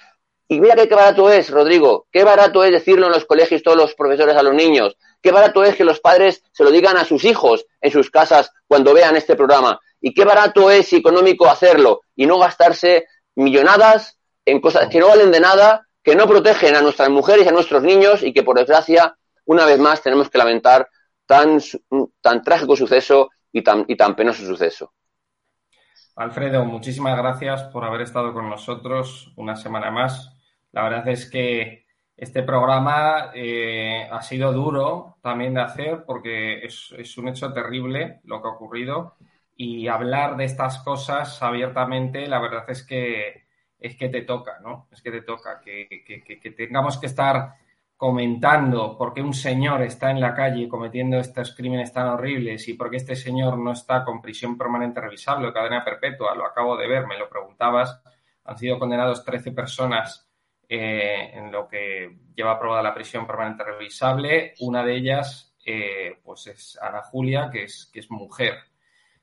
Y 0.48 0.60
mira 0.60 0.76
qué 0.76 0.94
barato 0.94 1.32
es, 1.32 1.50
Rodrigo, 1.50 2.08
qué 2.12 2.26
barato 2.26 2.64
es 2.64 2.72
decirlo 2.72 3.08
en 3.08 3.14
los 3.14 3.26
colegios 3.26 3.64
todos 3.64 3.78
los 3.78 3.96
profesores 3.96 4.36
a 4.36 4.44
los 4.44 4.54
niños, 4.54 4.98
qué 5.22 5.32
barato 5.32 5.64
es 5.64 5.76
que 5.76 5.84
los 5.84 6.00
padres 6.00 6.44
se 6.52 6.64
lo 6.64 6.72
digan 6.72 6.98
a 6.98 7.06
sus 7.06 7.24
hijos 7.26 7.66
en 7.80 7.92
sus 7.92 8.10
casas 8.10 8.52
cuando 8.68 8.94
vean 8.94 9.16
este 9.16 9.36
programa, 9.36 9.80
y 10.00 10.14
qué 10.14 10.26
barato 10.26 10.72
es 10.72 10.92
económico 10.94 11.50
hacerlo 11.50 12.02
y 12.16 12.26
no 12.26 12.40
gastarse 12.40 13.06
millonadas 13.36 14.18
en 14.46 14.60
cosas 14.60 14.90
que 14.90 15.00
no 15.00 15.08
valen 15.08 15.32
de 15.32 15.40
nada 15.40 15.88
que 16.04 16.16
no 16.16 16.28
protegen 16.28 16.76
a 16.76 16.82
nuestras 16.82 17.10
mujeres 17.10 17.46
y 17.46 17.50
a 17.50 17.52
nuestros 17.52 17.84
niños 17.84 18.24
y 18.24 18.34
que, 18.34 18.44
por 18.44 18.58
desgracia, 18.58 19.16
una 19.46 19.66
vez 19.66 19.80
más 19.80 20.02
tenemos 20.02 20.30
que 20.30 20.38
lamentar 20.38 20.90
tan, 21.26 21.60
tan 22.22 22.42
trágico 22.42 22.76
suceso 22.76 23.30
y 23.52 23.62
tan, 23.62 23.86
y 23.88 23.96
tan 23.96 24.16
penoso 24.16 24.44
suceso. 24.44 24.94
Alfredo, 26.16 26.66
muchísimas 26.66 27.18
gracias 27.18 27.64
por 27.66 27.86
haber 27.86 28.02
estado 28.02 28.34
con 28.34 28.50
nosotros 28.50 29.32
una 29.38 29.56
semana 29.56 29.92
más. 29.92 30.36
La 30.72 30.84
verdad 30.84 31.08
es 31.08 31.30
que 31.30 31.81
este 32.22 32.44
programa 32.44 33.32
eh, 33.34 34.08
ha 34.12 34.22
sido 34.22 34.54
duro 34.54 35.18
también 35.24 35.56
de 35.56 35.62
hacer 35.62 36.04
porque 36.06 36.64
es, 36.64 37.18
un 37.18 37.28
hecho 37.28 37.52
terrible 37.52 38.22
lo 38.26 38.40
que 38.40 38.48
ha 38.48 38.52
ocurrido. 38.52 39.16
Y 39.56 39.88
hablar 39.88 40.38
de 40.38 40.46
estas 40.46 40.78
cosas 40.84 41.42
abiertamente, 41.42 42.28
la 42.28 42.40
verdad 42.40 42.66
es 42.68 42.84
que 42.86 43.46
es 43.80 43.98
que 43.98 44.10
te 44.10 44.22
toca, 44.22 44.60
¿no? 44.60 44.88
Es 44.92 45.02
que 45.02 45.10
te 45.10 45.24
toca, 45.24 45.60
que, 45.62 45.88
tengamos 46.56 47.00
que 47.00 47.08
estar 47.08 47.56
comentando 47.98 48.96
por 48.96 49.16
qué 49.16 49.24
un 49.24 49.34
señor 49.34 49.82
está 49.82 50.12
en 50.12 50.22
la 50.22 50.36
calle 50.36 50.70
cometiendo 50.70 51.18
estos 51.18 51.56
crímenes 51.56 51.92
tan 51.92 52.08
horribles 52.08 52.68
y 52.68 52.76
por 52.76 52.92
qué 52.92 52.98
este 52.98 53.16
señor 53.16 53.58
no 53.58 53.72
está 53.72 54.06
con 54.06 54.22
prisión 54.22 54.60
permanente 54.60 55.02
revisable 55.02 55.48
o 55.48 55.54
cadena 55.54 55.84
perpetua, 55.84 56.36
lo 56.36 56.46
acabo 56.46 56.78
de 56.78 56.88
ver, 56.88 57.08
me 57.08 57.18
lo 57.18 57.28
preguntabas, 57.28 58.00
han 58.46 58.58
sido 58.60 58.78
condenados 58.78 59.26
13 59.26 59.54
personas 59.54 60.31
eh, 60.74 61.32
en 61.34 61.52
lo 61.52 61.68
que 61.68 62.16
lleva 62.34 62.52
aprobada 62.52 62.82
la 62.82 62.94
prisión 62.94 63.28
permanente 63.28 63.66
revisable, 63.66 64.54
una 64.62 64.86
de 64.86 64.96
ellas 64.96 65.54
eh, 65.66 66.18
pues 66.24 66.48
es 66.48 66.80
Ana 66.82 67.02
Julia, 67.02 67.50
que 67.52 67.64
es, 67.64 67.90
que 67.92 68.00
es 68.00 68.10
mujer, 68.10 68.56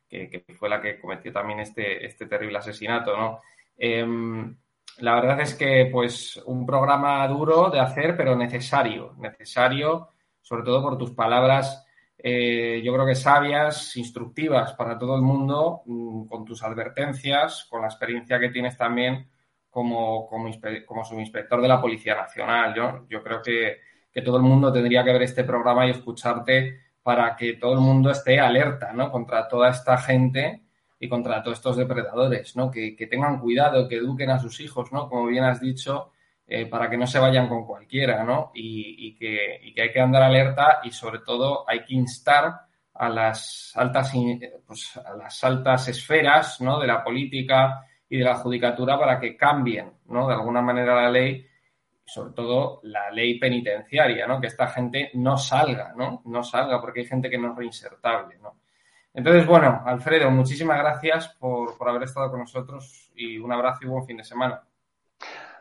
que, 0.07 0.45
fue 0.59 0.69
la 0.69 0.83
que 0.83 1.01
cometió 1.01 1.33
también 1.33 1.61
este, 1.61 2.05
este 2.05 2.27
terrible 2.27 2.59
asesinato, 2.59 3.17
¿no? 3.17 3.41
Em, 3.79 4.55
la 4.99 5.15
verdad 5.15 5.41
es 5.41 5.55
que, 5.55 5.89
pues, 5.91 6.37
un 6.45 6.67
programa 6.67 7.27
duro 7.27 7.71
de 7.71 7.81
hacer, 7.81 8.15
pero 8.15 8.37
necesario, 8.37 9.15
necesario, 9.17 10.11
sobre 10.43 10.65
todo 10.65 10.83
por 10.83 10.99
tus 10.99 11.13
palabras, 11.13 11.87
eh, 12.19 12.83
yo 12.85 12.93
creo 12.93 13.07
que 13.07 13.15
sabias, 13.15 13.97
instructivas 13.97 14.75
para 14.75 14.99
todo 14.99 15.17
el 15.17 15.23
mundo, 15.23 15.81
mm, 15.87 16.27
con 16.27 16.45
tus 16.45 16.63
advertencias, 16.63 17.67
con 17.71 17.81
la 17.81 17.89
experiencia 17.89 18.39
que 18.39 18.51
tienes 18.51 18.77
también 18.77 19.31
como, 19.71 20.27
como, 20.27 20.51
como 20.87 21.05
subinspector 21.05 21.61
de 21.61 21.69
la 21.69 21.81
Policía 21.81 22.15
Nacional. 22.15 22.75
Yo, 22.75 23.07
yo 23.09 23.23
creo 23.23 23.43
que, 23.43 23.79
que 24.13 24.23
todo 24.23 24.37
el 24.37 24.43
mundo 24.43 24.73
tendría 24.73 25.05
que 25.05 25.13
ver 25.13 25.23
este 25.23 25.45
programa 25.45 25.87
y 25.87 25.91
escucharte 25.91 26.81
para 27.03 27.37
que 27.37 27.55
todo 27.55 27.73
el 27.73 27.81
mundo 27.81 28.11
esté 28.11 28.39
alerta, 28.39 28.93
¿no? 28.93 29.11
Contra 29.11 29.49
toda 29.49 29.71
esta 29.71 29.97
gente 29.97 30.63
y 31.01 31.09
contra 31.09 31.43
todos 31.43 31.59
estos 31.59 31.77
depredadores, 31.77 32.57
¿no? 32.57 32.71
Que, 32.71 32.95
tengan 33.11 33.41
cuidado, 33.41 33.89
que 33.89 33.97
eduquen 33.97 34.31
a 34.31 34.39
sus 34.39 34.61
hijos, 34.61 34.93
¿no? 34.93 35.09
Como 35.09 35.27
bien 35.27 35.45
has 35.45 35.61
dicho, 35.61 36.13
eh, 36.47 36.67
para 36.67 36.91
que 36.91 36.97
no 36.97 37.07
se 37.07 37.19
vayan 37.19 37.49
con 37.49 37.65
cualquiera, 37.65 38.25
¿no? 38.25 38.51
Y, 38.55 39.15
que, 39.15 39.73
hay 39.81 39.93
que 39.93 40.01
andar 40.01 40.23
alerta 40.23 40.81
y 40.83 40.91
sobre 40.91 41.21
todo 41.21 41.69
hay 41.69 41.85
que 41.85 41.95
instar 41.95 42.53
a 42.95 43.09
las 43.09 43.73
altas, 43.77 44.13
pues, 44.67 44.97
a 44.97 45.15
las 45.15 45.45
altas 45.45 45.89
esferas, 45.89 46.61
¿no? 46.61 46.81
De 46.81 46.89
la 46.89 47.05
política 47.05 47.87
y 48.09 48.19
de 48.19 48.25
la 48.25 48.37
judicatura 48.37 48.99
para 48.99 49.21
que 49.21 49.37
cambien, 49.37 49.93
¿no? 50.07 50.29
De 50.29 50.35
alguna 50.35 50.63
manera 50.63 50.95
la 50.95 51.11
ley 51.11 51.49
sobre 52.09 52.33
todo 52.33 52.81
la 52.85 53.11
ley 53.11 53.39
penitenciaria, 53.39 54.27
¿no? 54.27 54.41
Que 54.41 54.47
esta 54.47 54.67
gente 54.69 55.11
no 55.15 55.37
salga, 55.37 55.93
¿no? 55.95 56.23
No 56.25 56.43
salga 56.43 56.81
porque 56.81 57.01
hay 57.01 57.07
gente 57.07 57.29
que 57.29 57.37
no 57.37 57.51
es 57.51 57.57
reinsertable, 57.57 58.39
¿no? 58.39 58.61
Entonces, 59.13 59.47
bueno, 59.47 59.83
Alfredo, 59.85 60.31
muchísimas 60.31 60.79
gracias 60.79 61.29
por, 61.39 61.75
haber 61.87 62.05
estado 62.05 62.31
con 62.31 62.41
nosotros 62.41 63.11
y 63.15 63.37
un 63.39 63.53
abrazo 63.53 63.81
y 63.83 63.89
buen 63.89 64.07
fin 64.07 64.17
de 64.17 64.25
semana. 64.25 64.63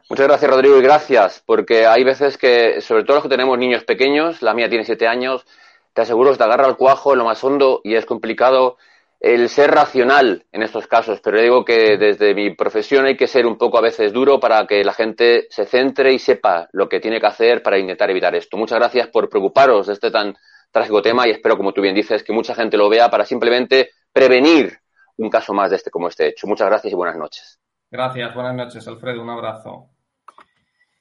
Muchas 0.09 0.27
gracias, 0.27 0.49
Rodrigo, 0.49 0.77
y 0.77 0.81
gracias, 0.81 1.43
porque 1.45 1.85
hay 1.85 2.05
veces 2.05 2.37
que, 2.37 2.79
sobre 2.79 3.03
todo 3.03 3.17
los 3.17 3.23
que 3.23 3.29
tenemos 3.29 3.57
niños 3.57 3.83
pequeños, 3.83 4.41
la 4.41 4.53
mía 4.53 4.69
tiene 4.69 4.85
siete 4.85 5.05
años, 5.05 5.45
te 5.91 6.01
aseguro 6.01 6.31
que 6.31 6.37
te 6.37 6.43
agarra 6.45 6.67
el 6.67 6.77
cuajo 6.77 7.11
en 7.11 7.19
lo 7.19 7.25
más 7.25 7.43
hondo 7.43 7.81
y 7.83 7.95
es 7.95 8.05
complicado 8.05 8.77
el 9.19 9.49
ser 9.49 9.71
racional 9.71 10.45
en 10.51 10.63
estos 10.63 10.87
casos, 10.87 11.19
pero 11.21 11.41
digo 11.41 11.65
que 11.65 11.97
desde 11.97 12.35
mi 12.35 12.55
profesión 12.55 13.05
hay 13.05 13.17
que 13.17 13.27
ser 13.27 13.45
un 13.45 13.57
poco 13.57 13.77
a 13.77 13.81
veces 13.81 14.13
duro 14.13 14.39
para 14.39 14.65
que 14.67 14.83
la 14.83 14.93
gente 14.93 15.47
se 15.49 15.65
centre 15.65 16.13
y 16.13 16.19
sepa 16.19 16.67
lo 16.71 16.87
que 16.87 16.99
tiene 16.99 17.19
que 17.19 17.27
hacer 17.27 17.63
para 17.63 17.79
intentar 17.79 18.09
evitar 18.11 18.35
esto. 18.35 18.57
Muchas 18.57 18.77
gracias 18.77 19.07
por 19.07 19.29
preocuparos 19.29 19.87
de 19.87 19.93
este 19.93 20.11
tan 20.11 20.35
trágico 20.71 21.01
tema 21.01 21.27
y 21.27 21.31
espero, 21.31 21.57
como 21.57 21.73
tú 21.73 21.81
bien 21.81 21.95
dices, 21.95 22.23
que 22.23 22.33
mucha 22.33 22.53
gente 22.53 22.77
lo 22.77 22.89
vea 22.89 23.09
para 23.09 23.25
simplemente 23.25 23.91
prevenir 24.13 24.77
un 25.17 25.29
caso 25.29 25.53
más 25.53 25.71
de 25.71 25.77
este 25.77 25.89
como 25.89 26.07
este 26.07 26.27
hecho. 26.27 26.45
Muchas 26.45 26.67
gracias 26.67 26.93
y 26.93 26.95
buenas 26.95 27.17
noches. 27.17 27.59
Gracias, 27.89 28.33
buenas 28.35 28.53
noches, 28.53 28.87
Alfredo. 28.87 29.21
Un 29.21 29.29
abrazo. 29.29 29.96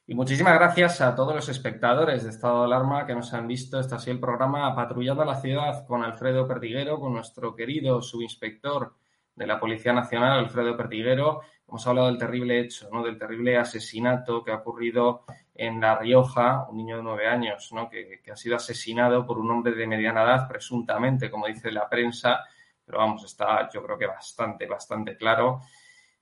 Y 0.09 0.14
muchísimas 0.14 0.55
gracias 0.55 1.01
a 1.01 1.16
todos 1.16 1.35
los 1.35 1.49
espectadores 1.49 2.23
de 2.23 2.31
Estado 2.31 2.61
de 2.61 2.66
Alarma 2.66 3.05
que 3.07 3.14
nos 3.14 3.35
han 3.35 3.49
visto. 3.49 3.81
Este 3.81 3.97
ha 3.97 3.99
sido 3.99 4.14
el 4.14 4.21
programa 4.21 4.73
Patrullando 4.73 5.25
la 5.25 5.40
Ciudad 5.40 5.85
con 5.85 6.05
Alfredo 6.05 6.47
Perdiguero, 6.47 7.01
con 7.01 7.12
nuestro 7.12 7.57
querido 7.57 8.01
subinspector 8.01 8.95
de 9.35 9.47
la 9.49 9.59
Policía 9.59 9.92
Nacional, 9.92 10.38
Alfredo 10.38 10.77
Perdiguero. 10.77 11.40
Hemos 11.66 11.85
hablado 11.88 12.07
del 12.07 12.19
terrible 12.19 12.61
hecho, 12.61 12.88
¿no? 12.92 13.03
del 13.03 13.19
terrible 13.19 13.57
asesinato 13.57 14.45
que 14.45 14.53
ha 14.53 14.59
ocurrido 14.59 15.25
en 15.53 15.81
La 15.81 15.99
Rioja, 15.99 16.69
un 16.71 16.77
niño 16.77 16.99
de 16.99 17.03
nueve 17.03 17.27
años, 17.27 17.73
¿no? 17.73 17.90
que, 17.90 18.23
ha 18.31 18.37
sido 18.37 18.55
asesinado 18.55 19.27
por 19.27 19.38
un 19.38 19.51
hombre 19.51 19.75
de 19.75 19.88
mediana 19.88 20.23
edad, 20.23 20.47
presuntamente, 20.47 21.29
como 21.29 21.49
dice 21.49 21.73
la 21.73 21.88
prensa, 21.88 22.45
pero 22.85 22.99
vamos, 22.99 23.25
está 23.25 23.69
yo 23.71 23.83
creo 23.83 23.99
que 23.99 24.07
bastante, 24.07 24.66
bastante 24.66 25.16
claro. 25.16 25.62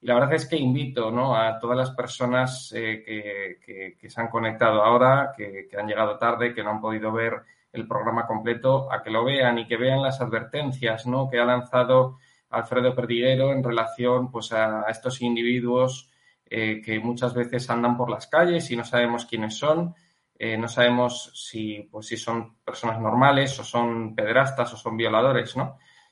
Y 0.04 0.06
la 0.06 0.16
verdad 0.16 0.34
es 0.34 0.44
que 0.44 0.58
invito 0.58 1.34
a 1.34 1.58
todas 1.58 1.78
las 1.78 1.92
personas 1.92 2.70
eh, 2.76 3.56
que, 3.98 4.10
se 4.10 4.20
han 4.20 4.28
conectado 4.28 4.82
ahora, 4.82 5.32
que, 5.34 5.66
han 5.78 5.88
llegado 5.88 6.18
tarde, 6.18 6.52
que 6.52 6.62
no 6.62 6.72
han 6.72 6.80
podido 6.82 7.10
ver 7.10 7.40
el 7.72 7.88
programa 7.88 8.26
completo, 8.26 8.92
a 8.92 9.02
que 9.02 9.08
lo 9.08 9.24
vean 9.24 9.58
y 9.60 9.66
que 9.66 9.78
vean 9.78 10.02
las 10.02 10.20
advertencias 10.20 11.06
que 11.30 11.40
ha 11.40 11.44
lanzado 11.46 12.18
Alfredo 12.50 12.94
Perdiguero 12.94 13.50
en 13.52 13.64
relación 13.64 14.30
pues, 14.30 14.52
a 14.52 14.84
estos 14.90 15.22
individuos 15.22 16.10
eh, 16.44 16.82
que 16.84 17.00
muchas 17.00 17.32
veces 17.32 17.70
andan 17.70 17.96
por 17.96 18.10
las 18.10 18.26
calles 18.26 18.70
y 18.70 18.76
no 18.76 18.84
sabemos 18.84 19.24
quiénes 19.24 19.56
son, 19.56 19.94
eh, 20.38 20.58
no 20.58 20.68
sabemos 20.68 21.30
si, 21.32 21.88
pues, 21.90 22.08
si 22.08 22.18
son 22.18 22.56
personas 22.56 23.00
normales 23.00 23.58
o 23.58 23.64
son 23.64 24.14
pederastas 24.14 24.74
o 24.74 24.76
son 24.76 24.98
violadores. 24.98 25.54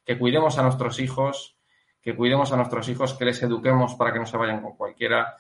Que 0.02 0.18
cuidemos 0.18 0.58
a 0.58 0.62
nuestros 0.62 0.98
hijos, 0.98 1.58
que 2.02 2.16
cuidemos 2.16 2.52
a 2.52 2.56
nuestros 2.56 2.88
hijos, 2.88 3.14
que 3.14 3.24
les 3.24 3.42
eduquemos 3.42 3.94
para 3.94 4.12
que 4.12 4.18
no 4.18 4.26
se 4.26 4.36
vayan 4.36 4.60
con 4.60 4.76
cualquiera 4.76 5.36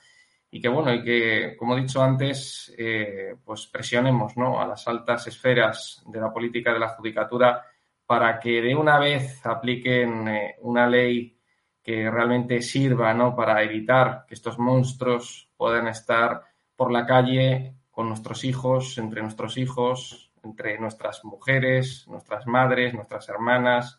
y 0.50 0.60
que 0.60 0.68
bueno, 0.68 0.92
y 0.92 1.02
que, 1.02 1.56
como 1.58 1.76
he 1.76 1.80
dicho 1.80 2.02
antes, 2.02 2.72
eh, 2.78 3.36
pues 3.42 3.66
presionemos 3.66 4.36
¿no? 4.36 4.60
a 4.60 4.66
las 4.66 4.86
altas 4.86 5.26
esferas 5.26 6.02
de 6.06 6.20
la 6.20 6.32
política 6.32 6.72
de 6.72 6.78
la 6.78 6.90
judicatura 6.90 7.64
para 8.06 8.38
que 8.38 8.60
de 8.60 8.76
una 8.76 8.98
vez 8.98 9.44
apliquen 9.46 10.28
eh, 10.28 10.56
una 10.60 10.86
ley 10.86 11.38
que 11.82 12.08
realmente 12.10 12.60
sirva 12.62 13.12
¿no? 13.14 13.34
para 13.34 13.62
evitar 13.62 14.24
que 14.28 14.34
estos 14.34 14.58
monstruos 14.58 15.50
puedan 15.56 15.88
estar 15.88 16.42
por 16.76 16.92
la 16.92 17.06
calle 17.06 17.74
con 17.90 18.08
nuestros 18.08 18.44
hijos, 18.44 18.98
entre 18.98 19.22
nuestros 19.22 19.56
hijos, 19.56 20.32
entre 20.44 20.78
nuestras 20.78 21.24
mujeres, 21.24 22.06
nuestras 22.08 22.46
madres, 22.46 22.94
nuestras 22.94 23.28
hermanas, 23.28 23.98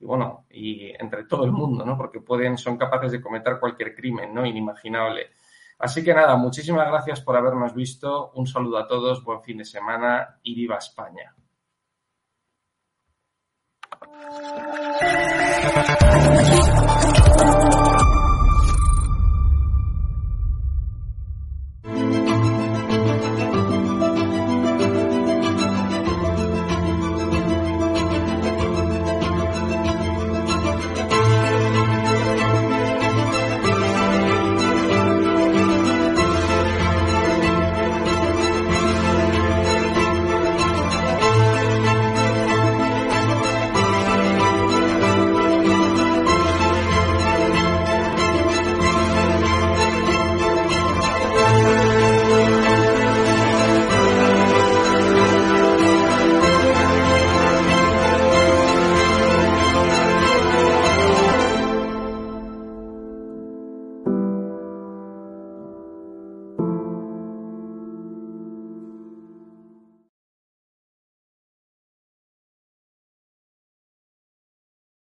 y 0.00 0.04
bueno, 0.04 0.46
y 0.50 0.90
entre 0.98 1.24
todo 1.24 1.44
el 1.44 1.52
mundo, 1.52 1.84
¿no? 1.84 1.96
Porque 1.96 2.20
pueden, 2.20 2.56
son 2.56 2.76
capaces 2.76 3.12
de 3.12 3.20
cometer 3.20 3.58
cualquier 3.58 3.94
crimen, 3.94 4.32
¿no? 4.32 4.46
Inimaginable. 4.46 5.30
Así 5.78 6.02
que 6.04 6.14
nada, 6.14 6.36
muchísimas 6.36 6.88
gracias 6.88 7.20
por 7.20 7.36
habernos 7.36 7.74
visto. 7.74 8.32
Un 8.34 8.46
saludo 8.46 8.78
a 8.78 8.86
todos, 8.86 9.22
buen 9.24 9.42
fin 9.42 9.58
de 9.58 9.64
semana 9.64 10.38
y 10.42 10.54
viva 10.54 10.76
España. 10.76 11.34